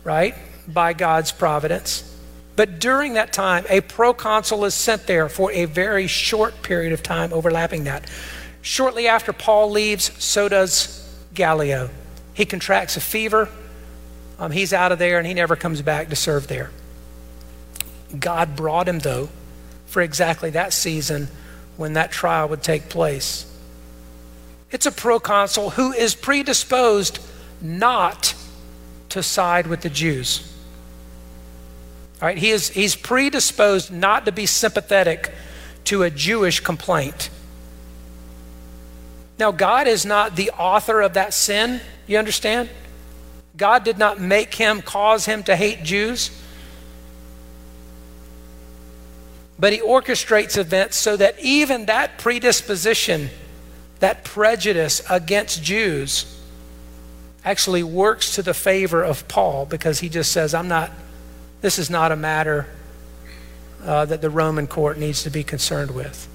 right, 0.05 0.35
by 0.67 0.93
God's 0.93 1.33
providence, 1.33 2.05
but 2.57 2.81
during 2.81 3.15
that 3.15 3.33
time, 3.33 3.65
a 3.69 3.81
proconsul 3.81 4.65
is 4.65 4.75
sent 4.75 5.07
there 5.07 5.29
for 5.29 5.53
a 5.53 5.67
very 5.67 6.07
short 6.07 6.63
period 6.63 6.93
of 6.93 7.03
time, 7.03 7.33
overlapping 7.33 7.85
that. 7.85 8.11
Shortly 8.63 9.07
after 9.07 9.33
Paul 9.33 9.71
leaves, 9.71 10.11
so 10.23 10.49
does 10.49 11.09
Gallio. 11.35 11.91
He 12.35 12.45
contracts 12.45 12.97
a 12.97 13.01
fever. 13.01 13.49
um, 14.39 14.51
he's 14.51 14.73
out 14.73 14.93
of 14.93 14.99
there 14.99 15.19
and 15.19 15.27
he 15.27 15.35
never 15.35 15.57
comes 15.57 15.83
back 15.83 16.09
to 16.09 16.17
serve 16.17 16.49
there. 16.49 16.71
God 18.19 18.57
brought 18.57 18.89
him, 18.89 19.01
though, 19.01 19.29
for 19.87 20.03
exactly 20.03 20.51
that 20.51 20.73
season 20.73 21.29
when 21.77 21.93
that 21.93 22.11
trial 22.11 22.49
would 22.49 22.63
take 22.63 22.89
place. 22.89 23.45
It's 24.70 24.87
a 24.87 24.92
proconsul 24.92 25.70
who 25.70 25.92
is 25.92 26.14
predisposed 26.14 27.20
not 27.61 28.35
to 29.11 29.22
side 29.22 29.66
with 29.66 29.81
the 29.81 29.90
Jews. 29.90 30.54
All 32.20 32.26
right, 32.26 32.37
he 32.37 32.50
is, 32.50 32.68
he's 32.70 32.96
predisposed 32.96 33.92
not 33.92 34.26
to 34.26 34.33
be 34.33 34.44
sympathetic 34.44 35.33
to 35.85 36.02
a 36.02 36.11
Jewish 36.11 36.61
complaint. 36.61 37.31
Now, 39.38 39.52
God 39.52 39.87
is 39.87 40.04
not 40.04 40.37
the 40.37 40.50
author 40.50 41.00
of 41.00 41.14
that 41.14 41.33
sin, 41.33 41.81
you 42.07 42.18
understand? 42.18 42.68
God 43.57 43.85
did 43.85 43.96
not 43.96 44.20
make 44.20 44.54
him, 44.54 44.83
cause 44.83 45.26
him 45.26 45.44
to 45.44 45.57
hate 45.57 45.85
Jews. 45.85 46.31
But 49.59 49.72
he 49.72 49.81
orchestrates 49.81 50.59
events 50.59 50.96
so 50.96 51.16
that 51.16 51.38
even 51.40 51.87
that 51.87 52.18
predisposition, 52.18 53.31
that 54.01 54.25
prejudice 54.25 55.03
against 55.11 55.63
Jews, 55.63 56.39
actually 57.45 57.83
works 57.83 58.35
to 58.35 58.43
the 58.43 58.55
favor 58.55 59.03
of 59.03 59.27
Paul 59.29 59.65
because 59.65 60.01
he 60.01 60.09
just 60.09 60.33
says, 60.33 60.53
I'm 60.53 60.69
not, 60.69 60.91
this 61.61 61.79
is 61.79 61.89
not 61.89 62.13
a 62.13 62.17
matter 62.17 62.67
uh, 63.83 64.05
that 64.05 64.21
the 64.21 64.31
Roman 64.31 64.67
court 64.67 64.99
needs 64.99 65.23
to 65.23 65.31
be 65.31 65.43
concerned 65.43 65.93
with. 65.93 66.29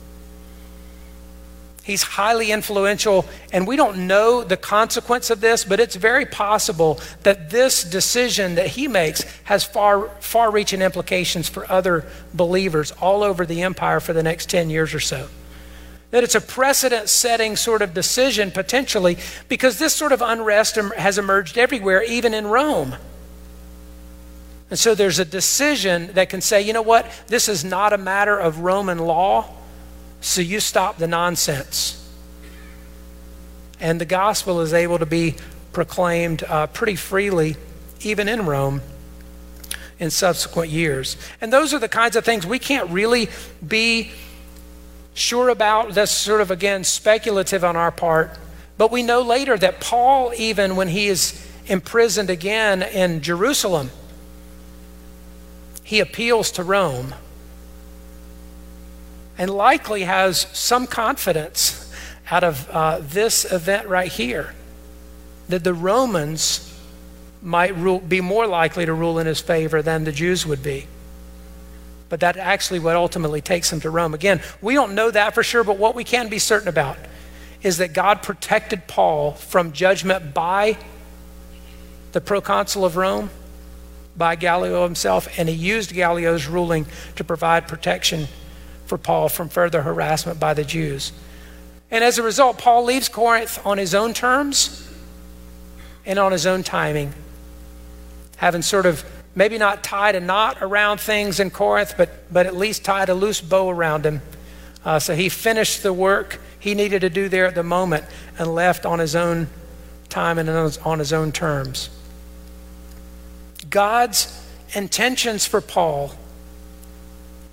He's 1.83 2.01
highly 2.01 2.51
influential, 2.51 3.25
and 3.51 3.67
we 3.67 3.75
don't 3.75 4.07
know 4.07 4.41
the 4.43 4.55
consequence 4.55 5.29
of 5.29 5.41
this, 5.41 5.65
but 5.65 5.81
it's 5.81 5.97
very 5.97 6.25
possible 6.25 7.01
that 7.23 7.49
this 7.49 7.83
decision 7.83 8.55
that 8.55 8.67
he 8.67 8.87
makes 8.87 9.23
has 9.43 9.65
far, 9.65 10.07
far 10.21 10.49
reaching 10.49 10.81
implications 10.81 11.49
for 11.49 11.69
other 11.69 12.05
believers 12.33 12.91
all 12.91 13.21
over 13.21 13.45
the 13.45 13.61
empire 13.63 13.99
for 13.99 14.13
the 14.13 14.23
next 14.23 14.49
10 14.49 14.69
years 14.69 14.93
or 14.93 15.01
so. 15.01 15.27
That 16.13 16.23
it's 16.23 16.35
a 16.35 16.41
precedent 16.41 17.09
setting 17.09 17.55
sort 17.55 17.81
of 17.81 17.95
decision 17.95 18.51
potentially, 18.51 19.17
because 19.49 19.79
this 19.79 19.95
sort 19.95 20.11
of 20.11 20.21
unrest 20.21 20.75
has 20.75 21.17
emerged 21.17 21.57
everywhere, 21.57 22.03
even 22.03 22.35
in 22.35 22.45
Rome. 22.45 22.97
And 24.69 24.77
so 24.77 24.93
there's 24.93 25.17
a 25.17 25.25
decision 25.25 26.11
that 26.13 26.29
can 26.29 26.39
say, 26.39 26.61
you 26.61 26.71
know 26.71 26.83
what, 26.83 27.07
this 27.29 27.49
is 27.49 27.65
not 27.65 27.93
a 27.93 27.97
matter 27.97 28.37
of 28.37 28.59
Roman 28.59 28.99
law 28.99 29.55
so 30.21 30.39
you 30.41 30.59
stop 30.59 30.99
the 30.99 31.07
nonsense. 31.07 31.99
And 33.79 33.99
the 33.99 34.05
gospel 34.05 34.61
is 34.61 34.71
able 34.71 34.99
to 34.99 35.07
be 35.07 35.33
proclaimed 35.71 36.43
uh, 36.43 36.67
pretty 36.67 36.95
freely, 36.95 37.55
even 38.01 38.29
in 38.29 38.45
Rome, 38.45 38.81
in 39.97 40.11
subsequent 40.11 40.69
years. 40.69 41.17
And 41.41 41.51
those 41.51 41.73
are 41.73 41.79
the 41.79 41.89
kinds 41.89 42.15
of 42.15 42.23
things 42.23 42.45
we 42.45 42.59
can't 42.59 42.91
really 42.91 43.29
be 43.67 44.11
sure 45.13 45.49
about. 45.49 45.93
That's 45.93 46.11
sort 46.11 46.41
of, 46.41 46.51
again, 46.51 46.83
speculative 46.83 47.63
on 47.63 47.75
our 47.75 47.91
part. 47.91 48.37
But 48.77 48.91
we 48.91 49.03
know 49.03 49.21
later 49.21 49.57
that 49.57 49.79
Paul, 49.79 50.33
even 50.37 50.75
when 50.75 50.87
he 50.87 51.07
is 51.07 51.47
imprisoned 51.67 52.29
again 52.29 52.81
in 52.81 53.21
Jerusalem, 53.21 53.91
he 55.83 55.99
appeals 55.99 56.51
to 56.51 56.63
Rome 56.63 57.13
and 59.37 59.49
likely 59.49 60.03
has 60.03 60.47
some 60.53 60.87
confidence 60.87 61.91
out 62.31 62.43
of 62.43 62.69
uh, 62.69 62.99
this 63.01 63.51
event 63.51 63.87
right 63.87 64.11
here 64.11 64.53
that 65.49 65.63
the 65.63 65.73
Romans 65.73 66.69
might 67.41 67.75
rule, 67.75 67.99
be 67.99 68.21
more 68.21 68.47
likely 68.47 68.85
to 68.85 68.93
rule 68.93 69.19
in 69.19 69.27
his 69.27 69.41
favor 69.41 69.81
than 69.81 70.03
the 70.05 70.11
Jews 70.11 70.45
would 70.45 70.63
be. 70.63 70.87
But 72.13 72.19
that 72.19 72.37
actually 72.37 72.77
what 72.77 72.95
ultimately 72.95 73.41
takes 73.41 73.73
him 73.73 73.79
to 73.79 73.89
Rome. 73.89 74.13
Again, 74.13 74.39
we 74.61 74.75
don't 74.75 74.93
know 74.93 75.09
that 75.09 75.33
for 75.33 75.41
sure, 75.41 75.63
but 75.63 75.79
what 75.79 75.95
we 75.95 76.03
can 76.03 76.29
be 76.29 76.37
certain 76.37 76.67
about 76.67 76.95
is 77.63 77.79
that 77.79 77.93
God 77.93 78.21
protected 78.21 78.85
Paul 78.85 79.31
from 79.31 79.71
judgment 79.71 80.31
by 80.31 80.77
the 82.11 82.21
proconsul 82.21 82.85
of 82.85 82.97
Rome, 82.97 83.31
by 84.15 84.35
Gallio 84.35 84.83
himself, 84.83 85.27
and 85.39 85.49
he 85.49 85.55
used 85.55 85.91
Gallio's 85.91 86.45
ruling 86.45 86.85
to 87.15 87.23
provide 87.23 87.67
protection 87.67 88.27
for 88.85 88.99
Paul 88.99 89.27
from 89.27 89.49
further 89.49 89.81
harassment 89.81 90.39
by 90.39 90.53
the 90.53 90.63
Jews. 90.63 91.13
And 91.89 92.03
as 92.03 92.19
a 92.19 92.21
result, 92.21 92.59
Paul 92.59 92.83
leaves 92.83 93.09
Corinth 93.09 93.59
on 93.65 93.79
his 93.79 93.95
own 93.95 94.13
terms 94.13 94.87
and 96.05 96.19
on 96.19 96.31
his 96.31 96.45
own 96.45 96.61
timing, 96.61 97.11
having 98.37 98.61
sort 98.61 98.85
of 98.85 99.03
maybe 99.35 99.57
not 99.57 99.83
tied 99.83 100.15
a 100.15 100.19
knot 100.19 100.57
around 100.61 100.99
things 100.99 101.39
in 101.39 101.49
Corinth, 101.49 101.95
but, 101.97 102.09
but 102.31 102.45
at 102.45 102.55
least 102.55 102.85
tied 102.85 103.09
a 103.09 103.13
loose 103.13 103.41
bow 103.41 103.69
around 103.69 104.05
him. 104.05 104.21
Uh, 104.85 104.99
so 104.99 105.15
he 105.15 105.29
finished 105.29 105.83
the 105.83 105.93
work 105.93 106.39
he 106.59 106.75
needed 106.75 107.01
to 107.01 107.09
do 107.09 107.29
there 107.29 107.45
at 107.45 107.55
the 107.55 107.63
moment 107.63 108.05
and 108.37 108.53
left 108.53 108.85
on 108.85 108.99
his 108.99 109.15
own 109.15 109.47
time 110.09 110.37
and 110.37 110.49
on 110.49 110.99
his 110.99 111.11
own 111.13 111.31
terms. 111.31 111.89
God's 113.69 114.47
intentions 114.73 115.45
for 115.45 115.61
Paul 115.61 116.11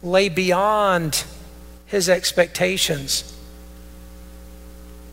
lay 0.02 0.28
beyond 0.28 1.24
his 1.86 2.08
expectations. 2.08 3.36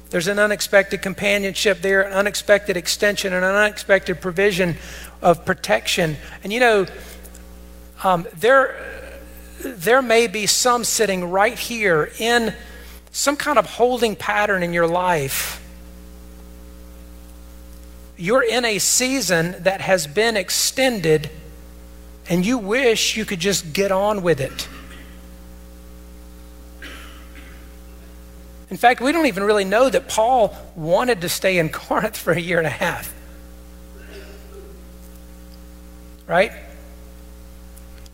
There's 0.10 0.28
an 0.28 0.40
unexpected 0.40 1.02
companionship 1.02 1.82
there, 1.82 2.02
an 2.02 2.14
unexpected 2.14 2.78
extension, 2.78 3.34
an 3.34 3.44
unexpected 3.44 4.22
provision 4.22 4.78
of 5.22 5.46
protection. 5.46 6.18
And 6.44 6.54
you 6.54 6.60
know, 6.60 6.86
um, 8.04 8.28
there, 8.36 8.76
there 9.62 10.02
may 10.02 10.28
be 10.28 10.46
some 10.46 10.84
sitting 10.84 11.30
right 11.30 11.58
here 11.58 12.12
in 12.20 12.54
some 13.12 13.36
kind 13.36 13.58
of 13.58 13.66
holding 13.66 14.16
pattern 14.16 14.62
in 14.62 14.74
your 14.74 14.88
life. 14.88 15.64
You're 18.16 18.44
in 18.44 18.66
a 18.66 18.80
season 18.80 19.56
that 19.60 19.82
has 19.82 20.08
been 20.08 20.38
extended, 20.38 21.30
and 22.30 22.46
you 22.46 22.58
wish 22.58 23.16
you 23.16 23.26
could 23.26 23.40
just 23.40 23.74
get 23.74 23.92
on 23.92 24.22
with 24.22 24.40
it. 24.40 24.68
In 28.70 28.78
fact, 28.78 29.02
we 29.02 29.12
don't 29.12 29.28
even 29.28 29.44
really 29.44 29.64
know 29.64 29.90
that 29.90 30.10
Paul 30.10 30.56
wanted 30.76 31.22
to 31.22 31.30
stay 31.30 31.58
in 31.58 31.70
Corinth 31.70 32.18
for 32.18 32.34
a 32.34 32.40
year 32.40 32.58
and 32.58 32.68
a 32.68 32.72
half. 32.72 33.14
Right? 36.28 36.52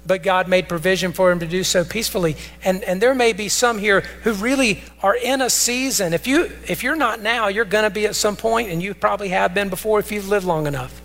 But 0.05 0.21
God 0.21 0.47
made 0.47 0.69
provision 0.69 1.13
for 1.13 1.31
him 1.31 1.39
to 1.39 1.47
do 1.47 1.63
so 1.63 1.83
peacefully. 1.83 2.35
And, 2.63 2.83
and 2.83 3.01
there 3.01 3.15
may 3.15 3.33
be 3.33 3.49
some 3.49 3.79
here 3.79 4.01
who 4.23 4.33
really 4.33 4.81
are 5.01 5.15
in 5.15 5.41
a 5.41 5.49
season. 5.49 6.13
If, 6.13 6.27
you, 6.27 6.51
if 6.67 6.83
you're 6.83 6.95
not 6.95 7.21
now, 7.21 7.47
you're 7.47 7.65
going 7.65 7.85
to 7.85 7.89
be 7.89 8.05
at 8.05 8.15
some 8.15 8.35
point, 8.35 8.69
and 8.69 8.81
you 8.81 8.93
probably 8.93 9.29
have 9.29 9.53
been 9.53 9.69
before 9.69 9.99
if 9.99 10.11
you've 10.11 10.29
lived 10.29 10.45
long 10.45 10.67
enough. 10.67 11.01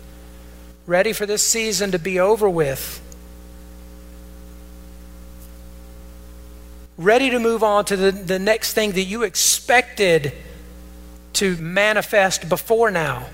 Ready 0.85 1.13
for 1.13 1.25
this 1.25 1.45
season 1.45 1.91
to 1.91 1.99
be 1.99 2.19
over 2.19 2.49
with 2.49 3.01
ready 6.99 7.29
to 7.29 7.39
move 7.39 7.63
on 7.63 7.85
to 7.85 7.95
the, 7.95 8.11
the 8.11 8.37
next 8.37 8.73
thing 8.73 8.91
that 8.91 9.03
you 9.03 9.23
expected 9.23 10.33
to 11.31 11.55
manifest 11.55 12.49
before 12.49 12.91
now. 12.91 13.25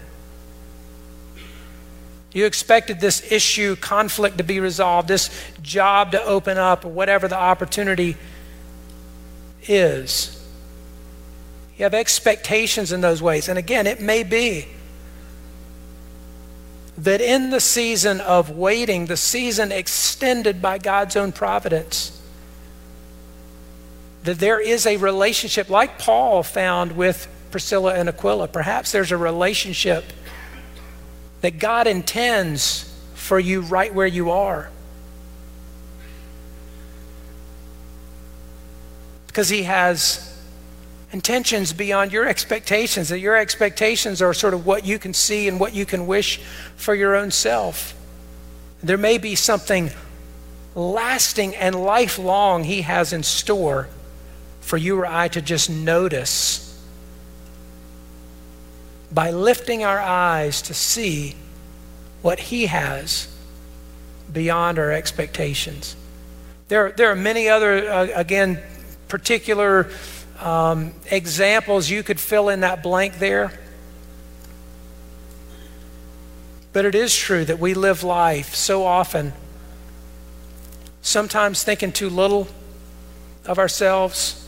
You 2.35 2.45
expected 2.45 2.99
this 2.99 3.31
issue, 3.31 3.77
conflict 3.77 4.39
to 4.39 4.43
be 4.43 4.59
resolved, 4.59 5.07
this 5.07 5.29
job 5.61 6.11
to 6.11 6.21
open 6.21 6.57
up, 6.57 6.83
or 6.83 6.89
whatever 6.89 7.29
the 7.29 7.37
opportunity 7.37 8.17
is. 9.69 10.45
You 11.77 11.83
have 11.83 11.93
expectations 11.93 12.91
in 12.91 12.99
those 12.99 13.21
ways. 13.21 13.47
And 13.47 13.57
again, 13.57 13.87
it 13.87 14.01
may 14.01 14.23
be 14.23 14.67
that 16.97 17.21
in 17.21 17.51
the 17.51 17.61
season 17.61 18.19
of 18.19 18.49
waiting, 18.49 19.05
the 19.05 19.15
season 19.15 19.71
extended 19.71 20.61
by 20.61 20.77
God's 20.77 21.15
own 21.15 21.31
providence, 21.31 22.21
that 24.23 24.39
there 24.39 24.59
is 24.59 24.85
a 24.85 24.97
relationship 24.97 25.69
like 25.69 25.97
Paul 25.97 26.43
found 26.43 26.97
with 26.97 27.29
Priscilla 27.49 27.93
and 27.93 28.09
Aquila. 28.09 28.49
Perhaps 28.49 28.91
there's 28.91 29.13
a 29.13 29.17
relationship 29.17 30.03
that 31.45 31.59
God 31.59 31.85
intends 31.85 32.91
for 33.13 33.39
you 33.39 33.61
right 33.61 33.93
where 33.93 34.07
you 34.07 34.31
are. 34.31 34.71
Because 39.27 39.47
he 39.49 39.61
has 39.61 40.41
intentions 41.11 41.71
beyond 41.71 42.11
your 42.11 42.27
expectations, 42.27 43.09
that 43.09 43.19
your 43.19 43.37
expectations 43.37 44.23
are 44.23 44.33
sort 44.33 44.55
of 44.55 44.65
what 44.65 44.87
you 44.87 44.97
can 44.97 45.13
see 45.13 45.47
and 45.47 45.59
what 45.59 45.75
you 45.75 45.85
can 45.85 46.07
wish 46.07 46.39
for 46.77 46.95
your 46.95 47.15
own 47.15 47.29
self. 47.29 47.93
There 48.81 48.97
may 48.97 49.19
be 49.19 49.35
something 49.35 49.91
lasting 50.73 51.55
and 51.57 51.75
lifelong 51.75 52.63
he 52.63 52.81
has 52.81 53.13
in 53.13 53.21
store 53.21 53.87
for 54.61 54.77
you 54.77 54.97
or 54.97 55.05
I 55.05 55.27
to 55.27 55.43
just 55.43 55.69
notice 55.69 56.64
by 59.15 59.31
lifting 59.31 59.85
our 59.85 59.99
eyes 59.99 60.61
to 60.63 60.73
see 60.73 61.35
what 62.21 62.37
He 62.37 62.65
has 62.65 63.33
beyond 64.31 64.77
our 64.77 64.91
expectations. 64.91 65.95
There, 66.67 66.91
there 66.91 67.09
are 67.09 67.15
many 67.15 67.47
other, 67.47 67.89
uh, 67.89 68.07
again, 68.13 68.61
particular 69.07 69.89
um, 70.41 70.93
examples 71.09 71.89
you 71.89 72.03
could 72.03 72.19
fill 72.19 72.49
in 72.49 72.59
that 72.59 72.83
blank 72.83 73.19
there. 73.19 73.57
But 76.73 76.83
it 76.83 76.93
is 76.93 77.15
true 77.15 77.45
that 77.45 77.57
we 77.57 77.73
live 77.73 78.03
life 78.03 78.53
so 78.53 78.83
often, 78.83 79.31
sometimes 81.01 81.63
thinking 81.63 81.93
too 81.93 82.09
little 82.09 82.49
of 83.45 83.59
ourselves, 83.59 84.44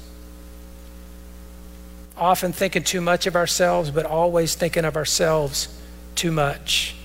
often 2.17 2.51
thinking 2.51 2.83
too 2.83 3.01
much 3.01 3.27
of 3.27 3.35
ourselves, 3.35 3.91
but 3.91 4.05
always 4.05 4.55
thinking 4.55 4.85
of 4.85 4.95
ourselves 4.95 5.67
too 6.15 6.31
much. 6.31 6.95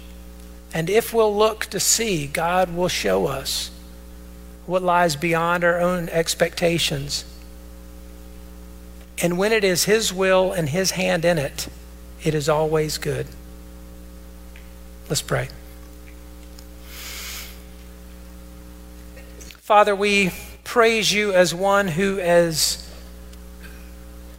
And 0.74 0.88
if 0.88 1.12
we'll 1.12 1.34
look 1.34 1.66
to 1.66 1.80
see, 1.80 2.26
God 2.26 2.74
will 2.74 2.88
show 2.88 3.26
us 3.26 3.70
what 4.66 4.82
lies 4.82 5.16
beyond 5.16 5.64
our 5.64 5.80
own 5.80 6.08
expectations. 6.08 7.24
And 9.20 9.36
when 9.36 9.52
it 9.52 9.64
is 9.64 9.84
His 9.84 10.12
will 10.12 10.52
and 10.52 10.68
His 10.68 10.92
hand 10.92 11.24
in 11.24 11.38
it, 11.38 11.68
it 12.24 12.34
is 12.34 12.48
always 12.48 12.98
good. 12.98 13.26
Let's 15.08 15.22
pray. 15.22 15.48
Father, 19.58 19.94
we 19.94 20.30
praise 20.64 21.12
you 21.12 21.32
as 21.32 21.54
one 21.54 21.88
who 21.88 22.18
is 22.18 22.81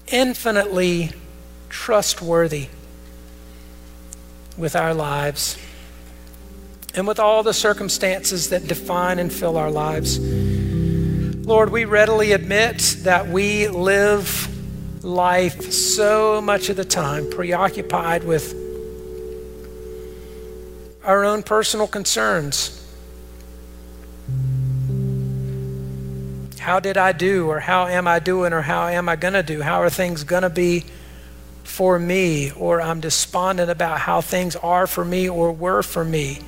infinitely 0.08 1.12
trustworthy 1.70 2.68
with 4.58 4.76
our 4.76 4.94
lives 4.94 5.58
and 6.96 7.08
with 7.08 7.20
all 7.20 7.44
the 7.44 7.54
circumstances 7.54 8.50
that 8.50 8.68
define 8.68 9.20
and 9.20 9.34
fill 9.34 9.58
our 9.58 9.72
lives. 9.72 10.20
Lord, 10.20 11.72
we 11.72 11.86
readily 11.86 12.32
admit 12.32 12.98
that 13.00 13.28
we 13.28 13.68
live 13.68 14.50
life 15.04 15.72
so 15.72 16.40
much 16.40 16.70
of 16.70 16.78
the 16.78 16.86
time 16.86 17.30
preoccupied 17.30 18.24
with 18.24 18.54
our 21.04 21.26
own 21.26 21.44
personal 21.44 21.88
concerns. 21.88 22.83
How 26.64 26.80
did 26.80 26.96
I 26.96 27.12
do, 27.12 27.50
or 27.50 27.60
how 27.60 27.88
am 27.88 28.08
I 28.08 28.20
doing, 28.20 28.54
or 28.54 28.62
how 28.62 28.88
am 28.88 29.10
I 29.10 29.18
going 29.18 29.34
to 29.34 29.44
do? 29.44 29.62
How 29.62 29.82
are 29.82 29.90
things 29.90 30.24
going 30.24 30.44
to 30.44 30.50
be 30.50 30.86
for 31.66 32.00
me? 32.00 32.52
Or 32.52 32.82
I'm 32.82 33.02
despondent 33.02 33.70
about 33.70 34.00
how 34.00 34.22
things 34.22 34.56
are 34.56 34.88
for 34.88 35.04
me 35.04 35.28
or 35.28 35.52
were 35.52 35.84
for 35.84 36.06
me. 36.06 36.40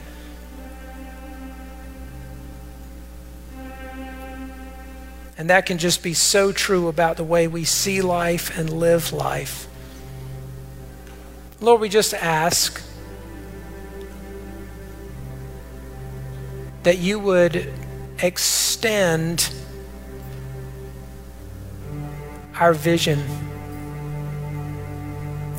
And 5.37 5.49
that 5.49 5.65
can 5.65 5.79
just 5.79 6.01
be 6.01 6.13
so 6.13 6.53
true 6.53 6.87
about 6.87 7.17
the 7.17 7.25
way 7.25 7.49
we 7.49 7.65
see 7.65 8.01
life 8.01 8.57
and 8.57 8.69
live 8.69 9.11
life. 9.11 9.67
Lord, 11.59 11.81
we 11.81 11.89
just 11.89 12.13
ask 12.13 12.81
that 16.83 16.99
you 16.99 17.19
would 17.19 17.73
extend 18.19 19.49
our 22.59 22.73
vision, 22.73 23.23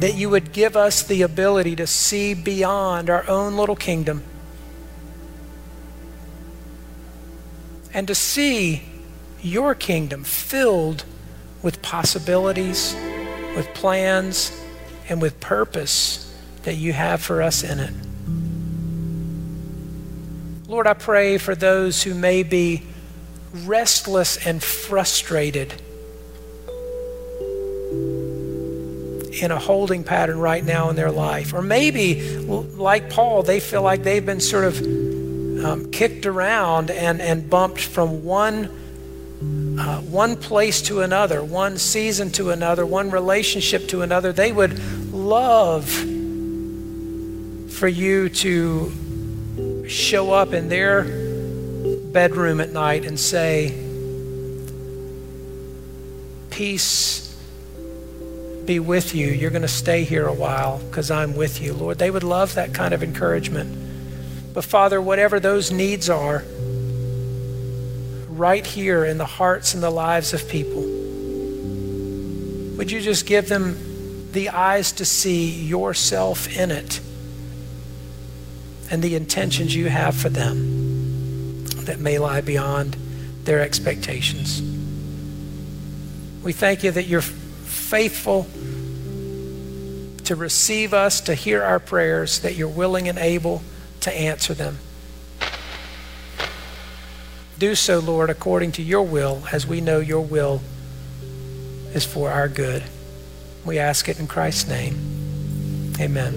that 0.01 0.14
you 0.14 0.28
would 0.30 0.53
give 0.53 0.76
us 0.76 1.03
the 1.03 1.22
ability 1.22 1.76
to 1.76 1.86
see 1.86 2.34
beyond 2.34 3.09
our 3.09 3.28
own 3.28 3.57
little 3.57 3.76
kingdom 3.76 4.22
and 7.94 8.07
to 8.09 8.14
see 8.14 8.82
your 9.40 9.74
kingdom 9.74 10.22
filled 10.22 11.05
with 11.62 11.80
possibilities, 11.80 12.94
with 13.57 13.66
plans, 13.72 14.53
and 15.09 15.22
with 15.22 15.40
purpose 15.40 16.22
that 16.64 16.74
you 16.74 16.92
have 16.92 17.22
for 17.22 17.40
us 17.40 17.62
in 17.62 17.78
it. 17.80 17.94
Lord, 20.68 20.86
I 20.86 20.92
pray 20.92 21.38
for 21.38 21.55
those 21.55 22.03
who 22.03 22.12
may 22.12 22.42
be 22.42 22.82
restless 23.64 24.47
and 24.47 24.62
frustrated 24.62 25.80
in 29.43 29.51
a 29.51 29.59
holding 29.59 30.05
pattern 30.05 30.39
right 30.39 30.64
now 30.64 30.89
in 30.91 30.97
their 30.97 31.11
life. 31.11 31.53
Or 31.53 31.62
maybe, 31.62 32.39
like 32.39 33.11
Paul, 33.11 33.43
they 33.43 33.61
feel 33.61 33.82
like 33.82 34.03
they've 34.03 34.24
been 34.24 34.41
sort 34.41 34.64
of 34.64 34.78
um, 34.80 35.91
kicked 35.91 36.26
around 36.26 36.91
and, 36.91 37.20
and 37.20 37.49
bumped 37.49 37.80
from 37.80 38.24
one 38.24 38.70
uh, 39.78 40.01
one 40.01 40.34
place 40.37 40.80
to 40.80 41.03
another, 41.03 41.45
one 41.45 41.76
season 41.76 42.30
to 42.30 42.51
another, 42.51 42.87
one 42.87 43.11
relationship 43.11 43.87
to 43.89 44.01
another. 44.01 44.32
They 44.32 44.51
would 44.51 44.78
love 45.12 45.87
for 47.70 47.87
you 47.87 48.30
to 48.30 49.87
show 49.87 50.32
up 50.32 50.55
in 50.55 50.70
their 50.70 51.05
bedroom 52.12 52.62
at 52.62 52.72
night 52.72 53.05
and 53.05 53.20
say, 53.20 53.82
Peace 56.49 57.25
be 58.66 58.80
with 58.80 59.14
you. 59.14 59.28
You're 59.28 59.50
going 59.50 59.62
to 59.62 59.68
stay 59.68 60.04
here 60.04 60.26
a 60.26 60.32
while 60.32 60.78
because 60.78 61.10
I'm 61.10 61.36
with 61.36 61.62
you. 61.62 61.72
Lord, 61.72 61.98
they 61.98 62.10
would 62.10 62.24
love 62.24 62.54
that 62.54 62.74
kind 62.74 62.92
of 62.92 63.02
encouragement. 63.02 64.52
But 64.52 64.64
Father, 64.64 65.00
whatever 65.00 65.38
those 65.38 65.70
needs 65.70 66.10
are, 66.10 66.42
right 68.36 68.66
here 68.66 69.04
in 69.04 69.18
the 69.18 69.26
hearts 69.26 69.74
and 69.74 69.82
the 69.82 69.90
lives 69.90 70.34
of 70.34 70.48
people. 70.48 70.82
Would 72.76 72.90
you 72.90 73.00
just 73.00 73.26
give 73.26 73.48
them 73.48 74.30
the 74.32 74.50
eyes 74.50 74.92
to 74.92 75.04
see 75.04 75.50
yourself 75.50 76.54
in 76.54 76.70
it 76.70 77.00
and 78.90 79.02
the 79.02 79.16
intentions 79.16 79.74
you 79.74 79.88
have 79.88 80.14
for 80.14 80.28
them 80.28 81.64
that 81.86 81.98
may 81.98 82.18
lie 82.18 82.42
beyond 82.42 82.96
their 83.44 83.60
expectations? 83.62 84.60
We 86.42 86.52
thank 86.52 86.84
you 86.84 86.90
that 86.90 87.06
you're 87.06 87.22
faithful 87.22 88.46
to 90.26 90.36
receive 90.36 90.92
us, 90.92 91.20
to 91.22 91.34
hear 91.34 91.62
our 91.62 91.80
prayers, 91.80 92.40
that 92.40 92.54
you're 92.54 92.68
willing 92.68 93.08
and 93.08 93.18
able 93.18 93.62
to 94.00 94.12
answer 94.12 94.54
them. 94.54 94.78
Do 97.58 97.74
so, 97.74 98.00
Lord, 98.00 98.28
according 98.28 98.72
to 98.72 98.82
your 98.82 99.02
will, 99.02 99.44
as 99.50 99.66
we 99.66 99.80
know 99.80 100.00
your 100.00 100.20
will 100.20 100.60
is 101.94 102.04
for 102.04 102.30
our 102.30 102.48
good. 102.48 102.82
We 103.64 103.78
ask 103.78 104.08
it 104.08 104.20
in 104.20 104.26
Christ's 104.26 104.68
name. 104.68 105.94
Amen. 105.98 106.34